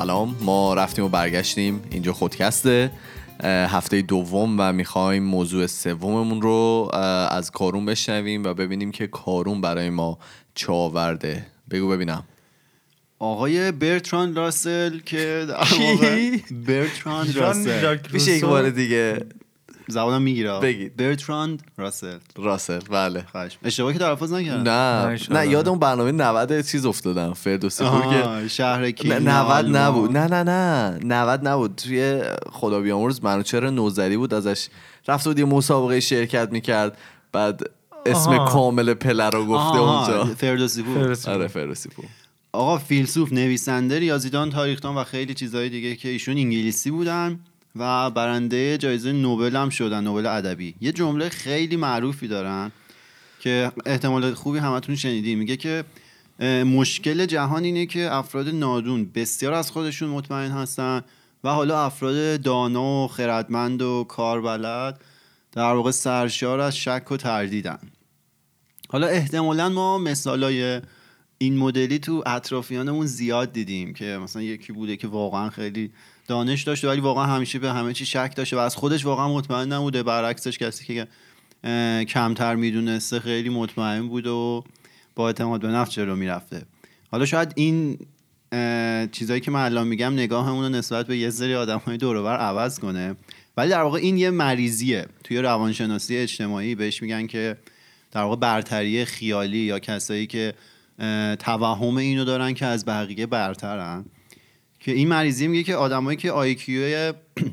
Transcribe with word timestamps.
سلام. 0.00 0.36
ما 0.40 0.74
رفتیم 0.74 1.04
و 1.04 1.08
برگشتیم. 1.08 1.82
اینجا 1.90 2.12
خودکسته 2.12 2.90
هفته 3.44 4.02
دوم 4.02 4.56
و 4.58 4.72
می‌خوایم 4.72 5.22
موضوع 5.22 5.66
سوممون 5.66 6.42
رو 6.42 6.90
از 7.30 7.50
کارون 7.50 7.86
بشنویم 7.86 8.44
و 8.44 8.54
ببینیم 8.54 8.90
که 8.90 9.06
کارون 9.06 9.60
برای 9.60 9.90
ما 9.90 10.18
چه 10.54 10.72
آورده 10.72 11.46
بگو 11.70 11.88
ببینم. 11.88 12.24
آقای 13.18 13.72
برتران 13.72 14.34
راسل 14.34 14.98
که 14.98 15.46
برتران 16.50 17.34
راسل. 17.34 17.98
میشه 18.12 18.32
یک 18.32 18.44
بار 18.44 18.70
دیگه 18.70 19.26
زبانم 19.90 20.22
می‌گیره. 20.22 20.60
بگید 20.60 20.96
برتراند 20.96 21.62
راسل 21.76 22.18
راسل 22.36 22.78
بله. 22.78 23.24
خواهش. 23.32 23.58
اشتباهی 23.64 23.98
که 23.98 24.04
تلفظ 24.04 24.32
نکردم. 24.32 24.70
نه. 24.70 25.18
نه 25.30 25.48
یاد 25.48 25.68
اون 25.68 25.78
برنامه 25.78 26.12
90 26.12 26.60
چیز 26.60 26.86
افتادم 26.86 27.32
فردوسی 27.32 27.84
پور 27.84 28.02
که 28.02 28.48
شهر 28.48 28.90
کی 28.90 29.08
90 29.08 29.76
نبود. 29.76 30.16
نه 30.16 30.26
نه 30.26 30.42
نه. 30.42 30.98
90 31.04 31.48
نبود. 31.48 31.74
توی 31.74 32.22
خدا 32.52 32.80
بیامرز 32.80 33.24
منوچهر 33.24 33.70
نوزری 33.70 34.16
بود 34.16 34.34
ازش؟ 34.34 34.68
رفت 35.08 35.26
بود 35.26 35.38
یه 35.38 35.44
مسابقه 35.44 36.00
شرکت 36.00 36.48
می‌کرد. 36.52 36.98
بعد 37.32 37.60
اسم 38.06 38.30
آها. 38.30 38.52
کامل 38.52 38.94
پله 38.94 39.30
رو 39.30 39.46
گفته 39.46 39.78
اونجا. 39.78 40.24
فردوسی 40.24 40.82
پور. 40.82 41.16
آره 41.26 41.46
فردوسی 41.46 41.88
پور. 41.88 42.04
آقا 42.52 42.78
فیلسوف 42.78 43.32
نویسنده 43.32 43.98
ریاضیدان 43.98 44.50
تاریخدان 44.50 44.96
و 44.96 45.04
خیلی 45.04 45.34
چیزهای 45.34 45.68
دیگه 45.68 45.96
که 45.96 46.08
ایشون 46.08 46.36
انگلیسی 46.36 46.90
بودن. 46.90 47.40
و 47.76 48.10
برنده 48.10 48.78
جایزه 48.78 49.12
نوبل 49.12 49.56
هم 49.56 49.70
شدن 49.70 50.04
نوبل 50.04 50.26
ادبی. 50.26 50.74
یه 50.80 50.92
جمله 50.92 51.28
خیلی 51.28 51.76
معروفی 51.76 52.28
دارن 52.28 52.72
که 53.40 53.72
احتمال 53.86 54.34
خوبی 54.34 54.58
همتون 54.58 54.96
شنیدیم 54.96 55.38
میگه 55.38 55.56
که 55.56 55.84
مشکل 56.64 57.26
جهان 57.26 57.64
اینه 57.64 57.86
که 57.86 58.14
افراد 58.14 58.48
نادون 58.48 59.10
بسیار 59.14 59.52
از 59.52 59.70
خودشون 59.70 60.08
مطمئن 60.08 60.50
هستن 60.50 61.02
و 61.44 61.48
حالا 61.48 61.84
افراد 61.84 62.42
دانا 62.42 63.04
و 63.04 63.08
خردمند 63.08 63.82
و 63.82 64.04
کاربلد 64.08 65.00
در 65.52 65.72
واقع 65.72 65.90
سرشار 65.90 66.60
از 66.60 66.76
شک 66.76 67.12
و 67.12 67.16
تردیدن. 67.16 67.78
حالا 68.88 69.06
احتمالا 69.06 69.68
ما 69.68 69.98
مثالای 69.98 70.80
این 71.38 71.58
مدلی 71.58 71.98
تو 71.98 72.22
اطرافیانمون 72.26 73.06
زیاد 73.06 73.52
دیدیم 73.52 73.94
که 73.94 74.04
مثلا 74.04 74.42
یکی 74.42 74.72
بوده 74.72 74.96
که 74.96 75.08
واقعا 75.08 75.50
خیلی 75.50 75.90
دانش 76.30 76.62
داشته 76.62 76.88
ولی 76.88 77.00
واقعا 77.00 77.26
همیشه 77.26 77.58
به 77.58 77.72
همه 77.72 77.92
چی 77.92 78.06
شک 78.06 78.32
داشته 78.36 78.56
و 78.56 78.58
از 78.58 78.76
خودش 78.76 79.04
واقعا 79.04 79.28
مطمئن 79.28 79.72
نبوده. 79.72 80.02
برعکسش 80.02 80.58
کسی 80.58 80.84
که 80.84 81.06
کمتر 82.04 82.54
می‌دونسته 82.54 83.20
خیلی 83.20 83.48
مطمئن 83.48 84.08
بود 84.08 84.26
و 84.26 84.64
با 85.14 85.26
اعتماد 85.26 85.60
به 85.60 85.68
نفس 85.68 85.92
جلو 85.92 86.16
می‌رفته. 86.16 86.62
حالا 87.10 87.26
شاید 87.26 87.52
این 87.56 87.98
چیزایی 89.12 89.40
که 89.40 89.50
من 89.50 89.64
الان 89.64 89.86
میگم 89.86 90.12
نگاهمون 90.12 90.64
رو 90.64 90.68
نسبت 90.68 91.06
به 91.06 91.18
یه 91.18 91.30
سری 91.30 91.54
آدم 91.54 91.78
های 91.78 91.96
دورور 91.96 92.36
عوض 92.36 92.78
کنه. 92.78 93.16
ولی 93.56 93.70
در 93.70 93.82
واقع 93.82 93.98
این 93.98 94.16
یه 94.16 94.30
مریضیه. 94.30 95.06
توی 95.24 95.38
روانشناسی 95.38 96.16
اجتماعی 96.16 96.74
بهش 96.74 97.02
میگن 97.02 97.26
که 97.26 97.56
در 98.12 98.22
واقع 98.22 98.36
برتری 98.36 99.04
خیالی 99.04 99.58
یا 99.58 99.78
کسایی 99.78 100.26
که 100.26 100.54
توهم 101.38 101.96
اینو 101.96 102.24
دارن 102.24 102.54
که 102.54 102.66
از 102.66 102.84
بقیه 102.84 103.26
برترن. 103.26 104.04
که 104.80 104.92
این 104.92 105.08
مریضی 105.08 105.48
میگه 105.48 105.62
که 105.62 105.76
آدمایی 105.76 106.16
که 106.16 106.32
آیکیو 106.32 107.12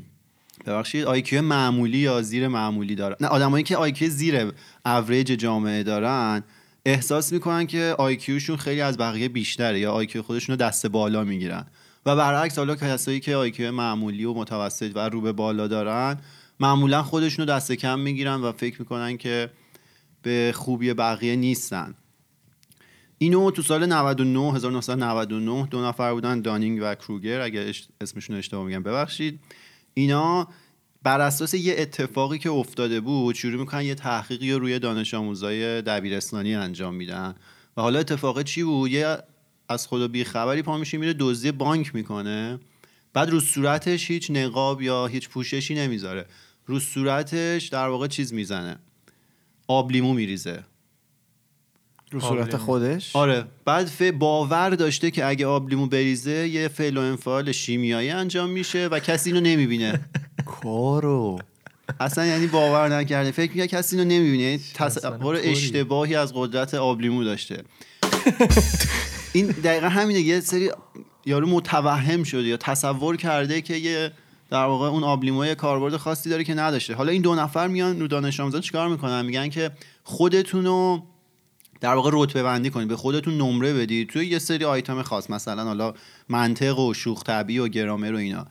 ببخشید 0.66 1.06
IQ 1.06 1.42
معمولی 1.42 1.98
یا 1.98 2.22
زیر 2.22 2.48
معمولی 2.48 2.96
دارن. 2.96 3.16
نه 3.22 3.28
آدمایی 3.28 3.64
که 3.64 3.78
IQ 3.78 4.10
زیر 4.10 4.52
average 4.86 5.28
جامعه 5.28 5.84
دارن 5.84 6.44
احساس 6.86 7.34
می‌کنن 7.34 7.68
که 7.68 7.96
IQ 7.98 8.18
شون 8.18 8.58
خیلی 8.58 8.82
از 8.82 8.98
بقیه 8.98 9.30
بیشتره 9.30 9.80
یا 9.80 9.92
IQ 9.92 10.22
خودشون 10.22 10.54
رو 10.54 10.66
دست 10.66 10.88
بالا 10.88 11.24
می‌گیرن. 11.24 11.66
و 12.06 12.16
برعکس 12.16 12.58
حالا 12.58 12.76
کسایی 12.76 13.20
که 13.20 13.36
IQ 13.36 13.72
معمولی 13.72 14.26
و 14.26 14.34
متوسط 14.34 14.92
و 14.96 15.10
رو 15.10 15.22
به 15.22 15.32
بالا 15.32 15.68
دارن 15.68 16.18
معمولا 16.60 17.04
خودشون 17.04 17.48
رو 17.48 17.54
دست 17.54 17.72
کم 17.72 18.00
می‌گیرن 18.00 18.42
و 18.42 18.52
فکر 18.52 18.82
می‌کنن 18.82 19.18
که 19.18 19.50
به 20.22 20.54
خوبی 20.56 20.94
بقیه 20.94 21.36
نیستن. 21.36 21.96
اینو 23.18 23.52
تو 23.52 23.62
سال 23.62 23.86
99 23.86 24.56
1999 24.56 25.66
دو 25.66 25.86
نفر 25.86 26.14
بودن 26.14 26.42
دانینگ 26.42 26.80
و 26.82 26.96
کروگر. 26.96 27.42
اگر 27.42 27.74
اسمشون 28.02 28.36
اشتباه 28.36 28.66
میگم 28.66 28.84
ببخشید. 28.84 29.40
اینا 29.94 30.48
بر 31.04 31.22
اساس 31.22 31.54
یه 31.54 31.76
اتفاقی 31.78 32.38
که 32.38 32.50
افتاده 32.50 33.00
بود 33.00 33.36
شروع 33.36 33.60
می‌کنن 33.60 33.82
یه 33.82 33.96
تحقیقی 33.96 34.52
رو 34.52 34.60
روی 34.60 34.80
دانش 34.80 35.14
آموزای 35.14 35.82
دبیرستانی 35.82 36.56
انجام 36.56 36.96
میدن. 36.96 37.36
و 37.78 37.82
حالا 37.82 38.00
اتفاق 38.00 38.42
چی 38.44 38.64
بود؟ 38.64 38.92
یه 38.92 39.18
از 39.70 39.88
خدا 39.88 40.08
بی 40.08 40.24
خبری 40.24 40.62
پا 40.62 40.78
میشه 40.78 40.98
میره 40.98 41.16
دزدی 41.20 41.52
بانک 41.52 41.96
می‌کنه. 41.96 42.60
بعد 43.14 43.30
رو 43.30 43.40
صورتش 43.40 44.12
هیچ 44.12 44.32
نقاب 44.32 44.82
یا 44.82 45.08
هیچ 45.08 45.30
پوششی 45.30 45.76
نمی‌ذاره. 45.76 46.26
رو 46.66 46.80
صورتش 46.80 47.68
در 47.68 47.88
واقع 47.88 48.08
چیز 48.08 48.34
می‌زنه. 48.34 48.80
آب 49.68 49.92
لیمو 49.92 50.14
میریزه. 50.14 50.64
رو 52.12 52.20
صورت 52.20 52.58
خودش؟ 52.58 53.16
آره. 53.16 53.46
بعد 53.66 54.18
باور 54.20 54.70
داشته 54.70 55.12
که 55.12 55.26
اگه 55.26 55.48
آب 55.48 55.70
لیمو 55.70 55.88
بریزه 55.88 56.48
یه 56.48 56.68
فعل 56.68 56.98
و 56.98 57.02
انفعال 57.02 57.52
شیمیایی 57.52 58.10
انجام 58.10 58.50
میشه 58.50 58.88
و 58.88 59.00
کسی 59.00 59.30
اینو 59.30 59.42
نمی‌بینه. 59.42 60.00
کارو. 60.64 61.40
اصلا 62.00 62.26
یعنی 62.26 62.48
باور 62.48 62.90
نکرده. 62.90 63.32
فکر 63.32 63.52
میگه 63.52 63.68
کسی 63.68 63.98
اینو 63.98 64.10
نمی‌بینه. 64.10 64.44
یعنی 64.44 64.62
تصور 64.74 65.40
اشتباهی 65.44 66.16
از 66.16 66.32
قدرت 66.36 66.74
آب 66.74 67.02
لیمو 67.02 67.24
داشته. 67.24 67.64
این 69.34 69.48
دقیقا 69.48 69.90
همینه. 69.90 70.20
یه 70.20 70.40
سری 70.40 70.72
یارو 71.26 71.48
متوهم 71.48 72.24
شده 72.24 72.44
یا 72.44 72.58
تصور 72.58 73.18
کرده 73.18 73.62
که 73.62 73.76
یه 73.76 74.12
در 74.50 74.66
واقع 74.66 74.88
اون 74.88 75.04
آبلیمو 75.04 75.46
یه 75.46 75.56
کاربرد 75.56 75.98
خاصی 75.98 76.30
داره 76.30 76.44
که 76.44 76.54
نداشته. 76.54 76.94
حالا 76.96 77.12
این 77.12 77.22
دو 77.22 77.36
نفر 77.36 77.68
میان 77.68 78.00
رو 78.00 78.08
دانش 78.08 78.40
آموزان 78.40 78.62
چیکار 78.62 78.90
می‌کنن؟ 78.90 79.26
میگن 79.26 79.50
که 79.50 79.72
خودتونو 80.04 81.02
در 81.82 81.94
واقع 81.94 82.10
رتبه 82.14 82.44
بندی 82.44 82.70
کنید 82.70 82.88
به 82.88 82.96
خودتون 82.96 83.38
نمره 83.38 83.74
بدید 83.74 84.10
توی 84.10 84.28
یه 84.28 84.40
سری 84.40 84.66
آیتم 84.66 85.02
خاص 85.02 85.30
مثلا 85.30 85.64
حالا 85.64 85.94
منطق 86.30 86.80
و 86.80 86.94
شوخ 86.94 87.24
طبیعی 87.24 87.60
و 87.60 87.68
گرامر 87.68 88.14
و 88.14 88.18
اینا. 88.18 88.46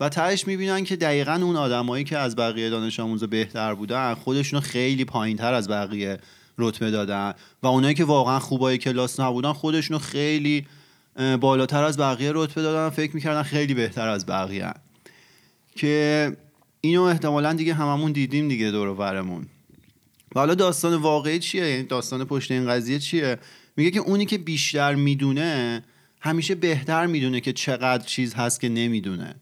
و 0.00 0.08
تهش 0.08 0.46
می‌بینن 0.46 0.84
که 0.84 0.96
دقیقا 0.96 1.34
اون 1.42 1.56
آدمایی 1.56 2.04
که 2.04 2.18
از 2.18 2.36
بقیه 2.36 2.70
دانش 2.70 3.00
آموز 3.00 3.24
بهتر 3.24 3.74
بودن 3.74 4.14
خودشون 4.14 4.60
خیلی 4.60 5.04
پایین 5.04 5.36
تر 5.36 5.54
از 5.54 5.68
بقیه 5.68 6.18
رتبه 6.58 6.90
دادن. 6.90 7.34
و 7.62 7.66
اونایی 7.66 7.94
که 7.94 8.04
واقعا 8.04 8.38
خوبای 8.38 8.78
کلاس 8.78 9.20
نبودن 9.20 9.52
خودشون 9.52 9.98
خیلی 9.98 10.66
بالاتر 11.40 11.84
از 11.84 11.98
بقیه 11.98 12.32
رتبه 12.34 12.62
دادن 12.62 12.90
فکر 12.90 13.14
می‌کردن 13.14 13.42
خیلی 13.42 13.74
بهتر 13.74 14.08
از 14.08 14.26
بقیه. 14.26 14.72
که 15.76 16.36
اینو 16.80 17.02
احتمالا 17.02 17.52
دیگه 17.52 17.74
هممون 17.74 18.12
دیدیم 18.12 18.48
دیگه 18.48 18.70
دور 18.70 18.94
برمون. 18.94 19.42
و 19.42 19.46
حالا 20.34 20.54
داستان 20.54 20.94
واقعی 20.94 21.38
چیه؟ 21.38 21.68
یعنی 21.70 21.82
داستان 21.82 22.24
پشت 22.24 22.50
این 22.50 22.68
قضیه 22.68 22.98
چیه؟ 22.98 23.38
میگه 23.76 23.90
که 23.90 24.00
اونی 24.00 24.26
که 24.26 24.38
بیشتر 24.38 24.94
می‌دونه 24.94 25.84
همیشه 26.20 26.54
بهتر 26.54 27.06
می‌دونه 27.06 27.40
که 27.40 27.52
چقدر 27.52 28.04
چیز 28.04 28.34
هست 28.34 28.60
که 28.60 28.68
نمی‌دونه. 28.68 29.34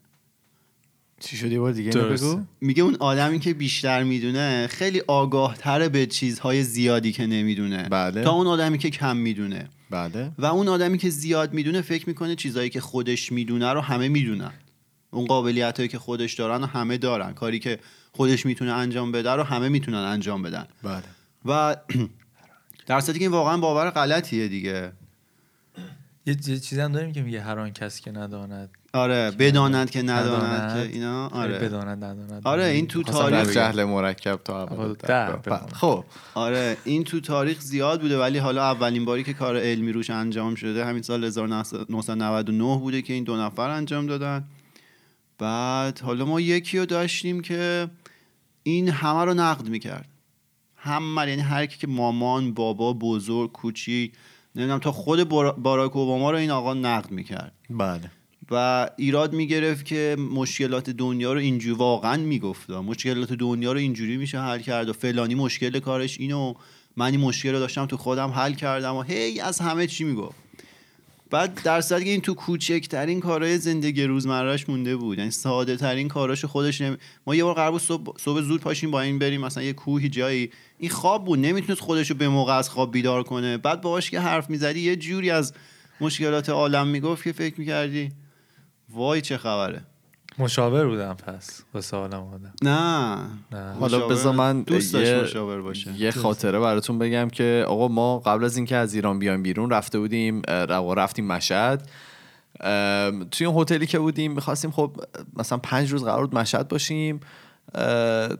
چی 1.19 1.37
شدی 1.37 1.57
بار 1.57 1.71
دیگه؟ 1.71 1.91
بگو. 1.91 2.41
میگه 2.61 2.83
اون 2.83 2.95
آدمی 2.99 3.39
که 3.39 3.53
بیشتر 3.53 4.03
می‌دونه 4.03 4.67
خیلی 4.67 5.01
آگاه 5.07 5.57
تره 5.57 5.89
به 5.89 6.05
چیزهای 6.05 6.63
زیادی 6.63 7.11
که 7.11 7.27
نمی‌دونه. 7.27 7.89
بله. 7.89 8.23
تا 8.23 8.31
اون 8.31 8.47
آدمی 8.47 8.77
که 8.77 8.89
کم 8.89 9.17
می‌دونه. 9.17 9.69
بله. 9.89 10.31
و 10.37 10.45
اون 10.45 10.67
آدمی 10.67 10.97
که 10.97 11.09
زیاد 11.09 11.53
می‌دونه 11.53 11.81
فکر 11.81 12.09
می‌کنه 12.09 12.35
چیزهایی 12.35 12.69
که 12.69 12.81
خودش 12.81 13.31
می‌دونه 13.31 13.73
رو 13.73 13.81
همه 13.81 14.07
می‌دونن. 14.07 14.51
اون 15.11 15.25
قابلیت 15.25 15.77
هایی 15.77 15.89
که 15.89 15.99
خودش 15.99 16.33
دارن 16.33 16.63
و 16.63 16.65
همه 16.65 16.97
دارن. 16.97 17.33
کاری 17.33 17.59
که 17.59 17.79
خودش 18.11 18.45
می‌تونه 18.45 18.71
انجام 18.71 19.11
بده 19.11 19.31
رو 19.31 19.43
همه 19.43 19.69
می‌تونن 19.69 19.97
انجام 19.97 20.41
بدن. 20.41 20.67
بله. 20.83 21.03
و 21.45 21.75
در 22.87 23.01
که 23.01 23.13
این 23.19 23.31
واقعا 23.31 23.57
باور 23.57 23.89
غلطیه 23.89 24.47
دیگه. 24.47 24.91
یه 26.25 26.35
چیزی 26.35 26.81
هم 26.81 26.91
داریم 26.91 27.13
که 27.13 27.21
میگه 27.21 27.41
هر 27.41 27.59
آن 27.59 27.73
کس 27.73 28.01
که 28.01 28.11
نداند. 28.11 28.69
آره 28.93 29.31
بداند 29.31 29.89
که 29.89 30.01
نداند 30.01 30.73
که 30.73 30.93
اینا 30.93 31.27
آره. 31.27 31.59
بداند 31.59 32.03
نداند. 32.03 32.41
آره 32.43 32.65
این 32.65 32.87
تو 32.87 33.03
تاریخ 33.03 33.51
جهل 33.51 33.83
مرکب 33.83 34.39
تا 34.43 34.65
خب. 35.73 36.05
آره 36.33 36.77
این 36.83 37.03
تو 37.03 37.19
تاریخ 37.19 37.59
زیاد 37.59 38.01
بوده 38.01 38.19
ولی 38.19 38.37
حالا 38.37 38.63
اولین 38.63 39.05
باری 39.05 39.23
که 39.23 39.33
کار 39.33 39.57
علمی 39.57 39.91
روش 39.91 40.09
انجام 40.09 40.55
شده 40.55 40.85
همین 40.85 41.01
سال 41.01 41.23
1999 41.23 42.77
بوده 42.77 43.01
که 43.01 43.13
این 43.13 43.23
دو 43.23 43.37
نفر 43.37 43.69
انجام 43.69 44.07
دادن. 44.07 44.43
بعد 45.39 45.99
حالا 45.99 46.25
ما 46.25 46.41
یکی 46.41 46.79
رو 46.79 46.85
داشتیم 46.85 47.41
که 47.41 47.87
این 48.63 48.89
همه 48.89 49.25
رو 49.25 49.33
نقد 49.33 49.69
می‌کرد. 49.69 50.09
همه 50.75 51.29
یعنی 51.29 51.41
هر 51.41 51.65
کی 51.65 51.77
که 51.77 51.87
مامان 51.87 52.53
بابا 52.53 52.93
بزرگ 52.93 53.51
کوچی 53.51 54.11
نمی‌دونم 54.55 54.79
تا 54.79 54.91
خود 54.91 55.29
باراک 55.57 55.95
اوباما 55.95 56.31
رو 56.31 56.37
این 56.37 56.51
آقا 56.51 56.73
نقد 56.73 57.11
می‌کرد. 57.11 57.53
بله. 57.69 58.11
و 58.51 58.89
ایراد 58.97 59.33
می‌گرفت 59.33 59.85
که 59.85 60.15
مشکلات 60.33 60.89
دنیا 60.89 61.33
رو 61.33 61.39
اینجوری 61.39 61.75
واقعا 61.75 62.17
می‌گفت. 62.17 62.69
مشکلات 62.69 63.33
دنیا 63.33 63.71
رو 63.71 63.79
اینجوری 63.79 64.17
میشه 64.17 64.41
حل 64.41 64.59
کرد 64.59 64.89
و 64.89 64.93
فلانی 64.93 65.35
مشکل 65.35 65.79
کارش 65.79 66.19
اینو 66.19 66.53
من 66.97 67.11
این 67.11 67.19
مشکل 67.19 67.51
رو 67.51 67.59
داشتم 67.59 67.85
تو 67.85 67.97
خودم 67.97 68.29
حل 68.29 68.53
کردم 68.53 68.95
و 68.95 69.01
هی 69.01 69.39
از 69.39 69.59
همه 69.59 69.87
چی 69.87 70.03
می‌گفت. 70.03 70.48
بعد 71.29 71.63
در 71.63 71.81
صورتی 71.81 72.05
که 72.05 72.11
این 72.11 72.21
تو 72.21 72.33
کوچکترین 72.33 73.19
کارهای 73.19 73.57
زندگی 73.57 74.03
روزمرهش 74.03 74.69
مونده 74.69 74.95
بود. 74.95 75.17
یعنی 75.17 75.31
ساده 75.31 75.75
ترین 75.77 76.07
کاراشو 76.07 76.47
خودش 76.47 76.81
نمی... 76.81 76.97
ما 77.27 77.35
یه 77.35 77.43
بار 77.43 77.53
قرار 77.53 77.71
بود 77.71 77.81
صبح, 77.81 78.17
صبح 78.17 78.41
زود 78.41 78.61
پاشیم 78.61 78.91
با 78.91 79.01
این 79.01 79.19
بریم 79.19 79.41
مثلا 79.41 79.63
یه 79.63 79.73
کوهی 79.73 80.09
جایی. 80.09 80.51
این 80.77 80.89
خواب 80.89 81.25
بود 81.25 81.39
نمی‌تونست 81.39 81.81
خودشو 81.81 82.13
به 82.13 82.29
موقع 82.29 82.53
از 82.53 82.69
خواب 82.69 82.91
بیدار 82.91 83.23
کنه. 83.23 83.57
بعد 83.57 83.81
باهاش 83.81 84.11
که 84.11 84.19
حرف 84.19 84.49
می‌زدی 84.49 84.79
یه 84.79 84.95
جوری 84.95 85.29
از 85.29 85.53
مشکلات 86.01 86.49
عالم 86.49 86.87
می‌گفت 86.87 87.23
که 87.23 87.31
فکر 87.31 87.59
می‌کردی 87.59 88.09
وای 88.89 89.21
چه 89.21 89.37
خبره. 89.37 89.81
مشاور 90.39 90.87
بودم 90.87 91.13
پس 91.13 91.61
واسه 91.73 91.97
حالم 91.97 92.13
آدم 92.33 92.53
نه. 92.63 93.17
نه. 93.51 93.73
حالا 93.79 94.07
بذار 94.07 94.33
من 94.35 94.61
دوست 94.61 94.93
داشت 94.93 95.07
یه- 95.11 95.21
مشاور 95.21 95.61
باشه. 95.61 95.93
یه 95.97 96.11
خاطره 96.11 96.59
براتون 96.59 96.99
بگم 96.99 97.29
که 97.29 97.65
آقا 97.67 97.87
ما 97.87 98.19
قبل 98.19 98.43
از 98.43 98.57
اینکه 98.57 98.75
از 98.75 98.93
ایران 98.93 99.19
بیایم 99.19 99.43
بیرون 99.43 99.69
رفته 99.69 99.99
بودیم 99.99 100.41
رفتیم 100.95 101.25
مشهد. 101.27 101.89
توی 103.31 103.47
اون 103.47 103.61
هتلی 103.61 103.87
که 103.87 103.99
بودیم 103.99 104.31
می‌خواستیم 104.31 104.71
خب 104.71 104.91
مثلا 105.35 105.57
پنج 105.57 105.91
روز 105.91 106.03
قرار 106.03 106.25
بود 106.25 106.35
مشهد 106.35 106.67
باشیم. 106.67 107.19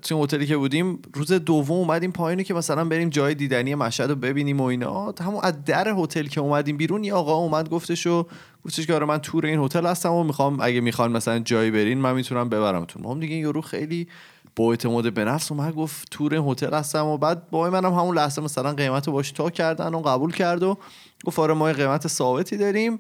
توی 0.02 0.16
اون 0.16 0.24
هتلی 0.24 0.46
که 0.46 0.58
بودیم 0.58 1.00
روز 1.14 1.32
دوم 1.34 1.78
اومدیم 1.78 2.12
پایینه 2.12 2.44
که 2.44 2.54
مثلا 2.54 2.86
بریم 2.86 3.10
جای 3.10 3.36
دیدنی 3.36 3.76
مشهد 3.76 4.10
رو 4.10 4.16
ببینیم 4.16 4.62
و 4.62 4.64
اینا. 4.64 5.14
همون 5.22 5.40
از 5.44 5.64
در 5.66 5.94
هتل 5.98 6.28
که 6.28 6.42
اومدیم 6.42 6.78
بیرون 6.78 7.04
یه 7.04 7.14
آقا 7.14 7.34
اومد 7.34 7.70
گفتش 7.70 8.08
و 8.08 8.28
گفتش 8.66 8.88
که 8.88 8.94
آره 8.94 9.06
من 9.06 9.18
تور 9.18 9.46
این 9.46 9.60
هتل 9.60 9.86
هستم 9.86 10.12
و 10.12 10.24
می‌خوام 10.24 10.58
اگه 10.62 10.82
می‌خوان 10.82 11.12
مثلا 11.12 11.40
جایی 11.40 11.72
برین 11.72 11.98
من 11.98 12.14
می‌تونم 12.14 12.50
ببرمتون. 12.50 13.04
ما 13.04 13.12
هم 13.12 13.20
دیگه 13.20 13.36
یارو 13.36 13.62
خیلی 13.62 14.08
با 14.56 14.70
اعتماد 14.70 15.14
به 15.14 15.26
نفس 15.26 15.52
اومد 15.52 15.76
گفت 15.76 16.08
تور 16.12 16.34
این 16.34 16.44
هتل 16.48 16.74
هستم 16.74 17.06
و 17.06 17.18
بعد 17.18 17.50
با 17.50 17.70
منم 17.70 17.94
همون 17.94 18.18
لحظه 18.18 18.42
مثلا 18.42 18.74
قیمت 18.74 19.08
رو 19.08 19.14
باش 19.14 19.32
تا 19.32 19.50
کردن 19.50 19.94
و 19.94 20.00
قبول 20.02 20.32
کرد 20.32 20.64
و 20.64 20.78
گفت 21.26 21.40
آره 21.40 21.54
ما 21.54 21.74
قیمت 21.74 22.08
ثابتی 22.08 22.58
داریم 22.58 23.00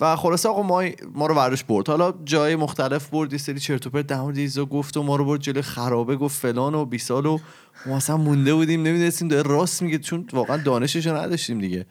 و 0.00 0.16
خلاصه 0.16 0.48
آقا 0.48 0.62
ما 0.62 0.84
ما 1.14 1.26
رو 1.26 1.34
ورش 1.34 1.64
برد. 1.64 1.88
حالا 1.88 2.14
جای 2.24 2.56
مختلف 2.56 3.08
برد 3.08 3.32
یه 3.32 3.38
سری 3.38 3.60
چرت 3.60 3.86
و 3.86 3.90
پرت 3.90 4.06
در 4.06 4.64
گفت 4.64 4.96
و 4.96 5.02
ما 5.02 5.16
رو 5.16 5.24
برد 5.24 5.40
جلوی 5.40 5.62
خرابه 5.62 6.16
گفت 6.16 6.40
فلان 6.40 6.74
و 6.74 6.84
بیسال 6.84 7.26
و 7.26 7.38
ما 7.86 7.96
اصلا 7.96 8.16
مونده 8.16 8.54
بودیم 8.54 8.82
نمی‌دونستیم 8.82 9.28
داره 9.28 9.50
راست 9.50 9.82
میگه 9.82 9.98
چون 9.98 10.26
واقعا 10.32 10.56
دانشش 10.56 11.06
نداشتیم 11.06 11.58
دیگه. 11.58 11.86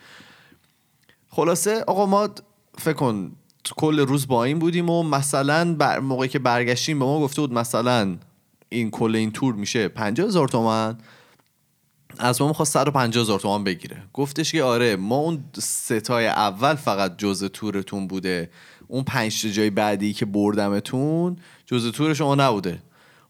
خلاصه 1.29 1.83
آقا 1.87 2.05
ما 2.05 2.29
فکر 2.77 2.93
کن 2.93 3.31
کل 3.75 3.99
روز 3.99 4.27
با 4.27 4.43
این 4.43 4.59
بودیم 4.59 4.89
و 4.89 5.03
مثلا 5.03 5.73
بر 5.73 5.99
موقعی 5.99 6.29
که 6.29 6.39
برگشتیم 6.39 6.99
به 6.99 7.05
ما 7.05 7.19
گفته 7.19 7.41
بود 7.41 7.53
مثلا 7.53 8.17
این 8.69 8.91
کل 8.91 9.15
این 9.15 9.31
تور 9.31 9.55
میشه 9.55 9.87
50 9.87 10.27
هزار 10.27 10.47
تومن 10.47 10.97
از 12.19 12.41
ما 12.41 12.47
می‌خواست 12.47 12.73
150 12.73 13.23
هزار 13.23 13.39
تومن 13.39 13.63
بگیره. 13.63 14.03
گفتش 14.13 14.51
که 14.51 14.63
آره 14.63 14.95
ما 14.95 15.15
اون 15.15 15.43
ستای 15.59 16.27
اول 16.27 16.75
فقط 16.75 17.17
جز 17.17 17.43
تورتون 17.43 18.07
بوده. 18.07 18.49
اون 18.87 19.03
پنج 19.03 19.33
جای 19.33 19.69
بعدی 19.69 20.13
که 20.13 20.25
بردمتون 20.25 21.37
جز 21.65 21.91
تور 21.91 22.13
شما 22.13 22.35
نبوده. 22.35 22.79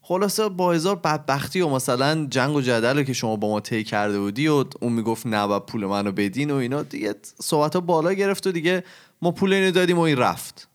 خلاصه 0.01 0.49
با 0.49 0.71
هزار 0.71 0.95
بدبختی 0.95 1.61
و 1.61 1.69
مثلا 1.69 2.27
جنگ 2.29 2.55
و 2.55 2.61
جدل 2.61 3.03
که 3.03 3.13
شما 3.13 3.35
با 3.35 3.49
ما 3.49 3.59
طی 3.59 3.83
کرده 3.83 4.19
بودی 4.19 4.47
و 4.47 4.65
اون 4.81 4.93
می‌گفت 4.93 5.25
نه 5.27 5.41
و 5.41 5.59
پول 5.59 5.85
منو 5.85 6.11
بدین 6.11 6.51
و 6.51 6.55
اینا 6.55 6.83
دیگه 6.83 7.15
صحبت 7.41 7.73
ها 7.73 7.81
بالا 7.81 8.13
گرفت 8.13 8.47
و 8.47 8.51
دیگه 8.51 8.83
ما 9.23 9.31
پول 9.31 9.53
اینو 9.53 9.71
دادیم 9.71 9.97
و 9.97 10.01
این 10.01 10.17
رفت. 10.17 10.69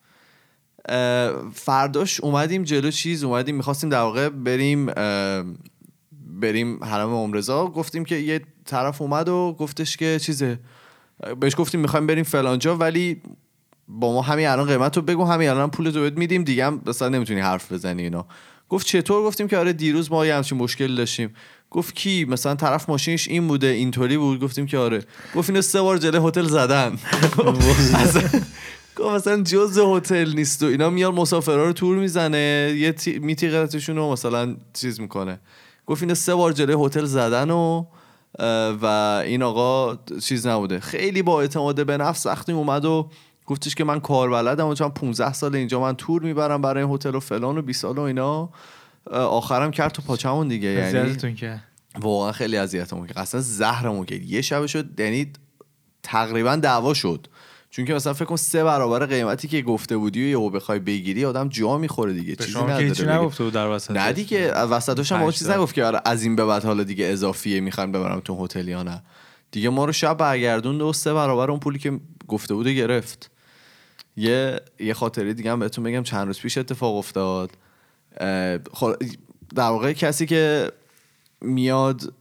فرداش 1.55 2.21
اومدیم 2.21 2.65
جلو 2.65 2.91
چیز 2.91 3.25
اومدیم 3.25 3.57
می‌خواستیم 3.57 3.91
در 3.91 4.01
واقع 4.01 4.29
بریم 4.29 4.87
بریم 6.41 6.85
حرم 6.85 7.11
عمرزا 7.11 7.67
گفتیم 7.67 8.05
که 8.05 8.17
یه 8.17 8.41
طرف 8.65 9.03
اومد 9.03 9.29
و 9.29 9.57
گفتش 9.59 9.97
که 9.97 10.19
چیزه 10.19 10.59
بهش 11.41 11.55
گفتیم 11.57 11.81
می‌خوایم 11.81 12.07
بریم 12.07 12.25
فلانجا 12.25 12.77
ولی 12.77 13.23
با 13.89 14.13
ما 14.13 14.23
همین 14.23 14.47
الان 14.47 14.67
قیمت 14.67 14.97
رو 14.97 15.03
بگو 15.03 15.25
همین 15.25 15.49
الان 15.49 15.71
پول 15.71 15.91
بهت 15.91 16.19
میدیم 16.19 16.45
دیگه 16.45 16.67
هم 16.67 16.83
مثلا 16.87 17.09
نمی‌تونی 17.09 17.41
حرف 17.41 17.73
بزنی 17.73 18.03
اینا. 18.03 18.27
گفت 18.69 18.87
چطور؟ 18.87 19.23
گفتیم 19.23 19.49
که 19.49 19.59
آره 19.59 19.73
دیروز 19.73 20.13
ما 20.13 20.27
یه 20.27 20.35
همچین 20.35 20.59
مشکل 20.59 20.95
داشتیم. 20.95 21.35
گفت 21.71 21.95
کی؟ 21.95 22.25
مثلا 22.25 22.55
طرف 22.55 22.89
ماشینش 22.89 23.29
این 23.29 23.49
بوده 23.49 23.67
اینطوری 23.67 24.17
بود. 24.17 24.41
گفتیم 24.41 24.67
که 24.67 24.79
آره. 24.79 25.05
گفت 25.35 25.51
اینو 25.51 25.63
سه 25.63 25.81
بار 25.81 25.99
جلوی 25.99 26.29
هتل 26.29 26.45
زدن. 26.45 26.99
گفت 28.97 29.15
مثلا 29.15 29.43
جز 29.43 29.79
هتل 29.79 30.33
نیست 30.35 30.63
و 30.63 30.67
اینا 30.67 30.91
میاد 30.91 31.15
مسافرها 31.15 31.65
رو 31.65 31.73
تور 31.73 31.97
می‌زنه 31.97 32.75
یه 32.77 32.93
تی... 32.93 33.19
میتیقتشون 33.19 33.97
رو 33.97 34.13
مثلا 34.13 34.57
چیز 34.73 35.01
می‌کنه. 35.01 35.41
گفت 35.87 36.03
اینو 36.03 36.15
سه 36.15 36.35
بار 36.35 36.53
جلوی 36.53 36.87
هتل 36.87 37.05
زدن 37.05 37.51
و 37.51 37.85
و 38.83 38.87
این 39.27 39.43
آقا 39.43 39.99
چیز 40.23 40.47
نبوده. 40.47 40.81
خیلی 40.81 41.23
با 41.23 41.41
اعتماد 41.41 41.87
به 41.87 41.97
نفس 41.97 42.27
وقتی 42.27 42.53
اومد 42.53 42.85
و 42.85 43.11
گفتش 43.49 43.75
که 43.75 43.85
من 43.85 44.01
کاربلدم 44.01 44.67
و 44.67 44.75
چون 44.75 44.89
15 44.89 45.33
سال 45.33 45.57
اینجا 45.57 45.81
من 45.81 45.97
تور 45.97 46.23
می‌برم 46.23 46.63
برای 46.63 46.85
این 46.85 46.95
هتل 46.95 47.15
و 47.15 47.21
فلان 47.21 47.59
و 47.59 47.63
20 47.63 47.83
سال 47.83 47.99
و 47.99 48.01
اینا. 48.01 48.51
آخرم 49.11 49.71
کرد 49.71 49.93
تو 49.93 50.03
پاچمون 50.03 50.49
دیگه 50.49 50.69
یعنی 50.69 51.35
کرد 51.35 51.65
واقعا 52.01 52.33
خیلی 52.33 52.57
اذیتمون 52.57 53.07
کرد. 53.07 53.19
اصلا 53.19 53.41
زهرمون 53.41 54.05
کرد 54.05 54.23
یه 54.23 54.41
شب 54.43 54.67
شد 54.67 55.01
یعنی 55.01 55.33
تقریبا 56.03 56.57
دعوا 56.57 56.95
شد. 56.95 57.27
چون 57.71 57.85
که 57.85 57.95
مثلا 57.95 58.13
فکر 58.13 58.25
کن 58.25 58.37
سه 58.37 58.65
برابر 58.65 59.07
قیمتی 59.07 59.49
که 59.49 59.63
گفته 59.63 59.97
بودی 59.97 60.25
و 60.25 60.29
یهو 60.29 60.51
بخوای 60.51 60.79
بگیری 60.79 61.25
آدم 61.25 61.49
جا 61.49 61.79
می‌خوره 61.79 62.13
دیگه. 62.13 62.37
چیزی 62.37 62.53
که 62.53 62.61
نداره. 62.61 63.19
نگفته 63.19 63.45
بود 63.45 63.53
در 63.53 63.69
وسط 63.69 63.91
نه 63.91 64.13
دیگه 64.13 64.55
وسطش 64.55 65.13
هم 65.13 65.31
چیز. 65.31 65.51
نگفت 65.51 65.75
که 65.75 65.85
آره 65.85 66.01
از 66.05 66.23
این 66.23 66.37
به 66.37 66.45
بعد 66.45 66.65
حالا 66.65 66.83
دیگه 66.83 67.07
اضافیه 67.07 67.61
می‌خوان 67.61 67.93
ببرم 67.93 68.21
تو 68.21 68.45
هتل 68.45 68.69
یا 68.69 68.83
نه. 68.83 69.03
دیگه 69.51 69.69
ما 69.69 69.85
رو 69.85 69.93
شب 69.93 70.17
برگردوند 70.17 70.83
و 70.83 70.93
سه 70.93 71.15
برابر 71.15 71.51
اون 71.51 71.61
پولی 71.61 71.79
که 71.79 72.01
گفته 72.29 72.55
بوده 72.55 72.75
گرفت. 72.75 73.31
یه 74.19 74.61
یه 74.81 74.95
خاطره 74.95 75.35
دیگه 75.35 75.53
هم 75.53 75.59
بهتون 75.59 75.85
بگم. 75.85 76.03
چند 76.03 76.27
روز 76.27 76.41
پیش 76.41 76.59
اتفاق 76.59 76.97
افتاد. 76.97 77.51
خل- 78.73 78.97
در 79.55 79.69
واقع 79.69 79.93
کسی 79.93 80.27
که 80.27 80.73
میاد 81.41 82.13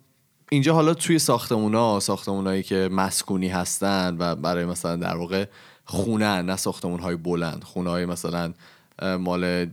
اینجا 0.51 0.73
حالا 0.73 0.93
توی 0.93 1.19
ساختمونا 1.19 1.99
ساختمونایی 1.99 2.63
که 2.63 2.89
مسکونی 2.91 3.47
هستن 3.47 4.15
و 4.19 4.35
برای 4.35 4.65
مثلا 4.65 4.95
در 4.95 5.15
واقع 5.15 5.45
خونه 5.85 6.41
نه 6.41 6.55
ساختمون 6.55 6.99
های 6.99 7.15
بلند 7.15 7.63
خونه 7.63 7.89
های 7.89 8.05
مثلا 8.05 8.53
مال 9.19 9.67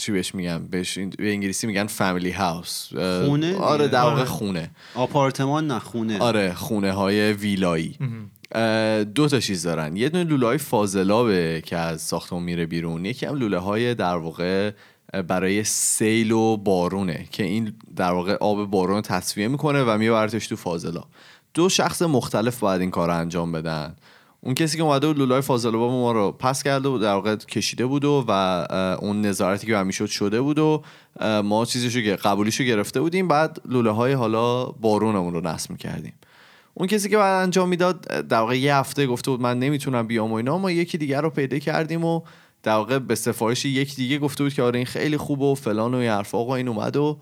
چی 0.00 0.12
بهش 0.12 0.34
میگن 0.34 0.66
بهش 0.70 0.98
این- 0.98 1.10
به 1.18 1.30
انگلیسی 1.30 1.66
میگن 1.66 1.86
فامیلی 1.86 2.30
هاوس 2.30 2.88
خونه. 3.26 3.56
آره 3.56 3.88
در 3.88 4.02
واقع. 4.02 4.24
خونه. 4.24 4.70
آپارتمان 4.94 5.66
نه 5.66 5.78
خونه. 5.78 6.18
آره 6.18 6.54
خونه 6.54 6.92
های 6.92 7.32
ویلایی 7.32 7.98
دو 9.14 9.28
تا 9.28 9.40
چیز 9.40 9.62
دارن. 9.62 9.96
یه 9.96 10.08
دونه 10.08 10.24
لوله 10.24 10.46
های 10.46 10.58
فاضلابه 10.58 11.62
که 11.66 11.76
از 11.76 12.02
ساختمون 12.02 12.42
میره 12.42 12.66
بیرون. 12.66 13.04
یکی 13.04 13.26
هم 13.26 13.34
لوله 13.34 13.58
های 13.58 13.94
در 13.94 14.16
واقع 14.16 14.70
برای 15.28 15.64
سیل 15.64 16.32
و 16.32 16.56
بارونه 16.56 17.28
که 17.30 17.42
این 17.42 17.72
در 17.96 18.12
واقع 18.12 18.34
آب 18.40 18.70
بارون 18.70 18.96
رو 18.96 19.00
تصفیه 19.02 19.48
می‌کنه 19.48 19.82
و 19.82 19.98
میبرتش 19.98 20.46
تو 20.46 20.56
فاضلاب. 20.56 21.06
دو 21.54 21.68
شخص 21.68 22.02
مختلف 22.02 22.58
باید 22.60 22.80
این 22.80 22.90
کار 22.90 23.08
رو 23.08 23.16
انجام 23.16 23.52
بدن. 23.52 23.96
اون 24.42 24.54
کسی 24.54 24.76
که 24.76 24.82
اومده 24.82 25.06
بود 25.06 25.18
لولای 25.18 25.40
فاضلاب 25.40 25.90
ما 25.90 26.12
رو 26.12 26.32
پس 26.32 26.62
کرده 26.62 26.88
بود 26.88 27.00
در 27.00 27.14
واقع 27.14 27.36
کشیده 27.36 27.86
بود 27.86 28.04
و, 28.04 28.20
اون 29.00 29.20
نظارتی 29.20 29.66
که 29.66 29.76
همیشه 29.76 30.06
شده 30.06 30.40
بود 30.40 30.58
و 30.58 30.82
ما 31.44 31.64
چیزشو 31.64 32.00
که 32.00 32.16
قبولیشو 32.16 32.64
گرفته 32.64 33.00
بودیم. 33.00 33.28
بعد 33.28 33.58
لوله 33.64 33.90
های 33.90 34.12
حالا 34.12 34.64
بارونمون 34.64 35.34
رو 35.34 35.40
نصب 35.40 35.70
می‌کردیم. 35.70 36.12
اون 36.74 36.86
کسی 36.86 37.08
که 37.08 37.16
بعد 37.16 37.42
انجام 37.42 37.68
می‌داد 37.68 38.00
در 38.00 38.40
واقع 38.40 38.58
یه 38.58 38.76
هفته 38.76 39.06
گفته 39.06 39.30
بود 39.30 39.40
من 39.40 39.58
نمی‌تونم 39.58 40.06
بیام 40.06 40.32
و 40.32 40.34
اینا 40.34 40.58
ما 40.58 40.70
یکی 40.70 40.98
دیگر 40.98 41.20
رو 41.20 41.30
پیدا 41.30 41.58
کردیم 41.58 42.04
و 42.04 42.20
در 42.62 42.74
واقع 42.74 42.98
به 42.98 43.14
سفارش 43.14 43.64
یک 43.64 43.96
دیگه 43.96 44.18
گفته 44.18 44.44
بود 44.44 44.54
که 44.54 44.62
آره 44.62 44.78
این 44.78 44.86
خیلی 44.86 45.16
خوبه 45.16 45.44
و 45.44 45.54
فلان 45.54 45.94
و 45.94 45.98
این 45.98 46.10
حرفا 46.10 46.38
آقا 46.38 46.54
این 46.54 46.68
اومد 46.68 46.96
و 46.96 47.18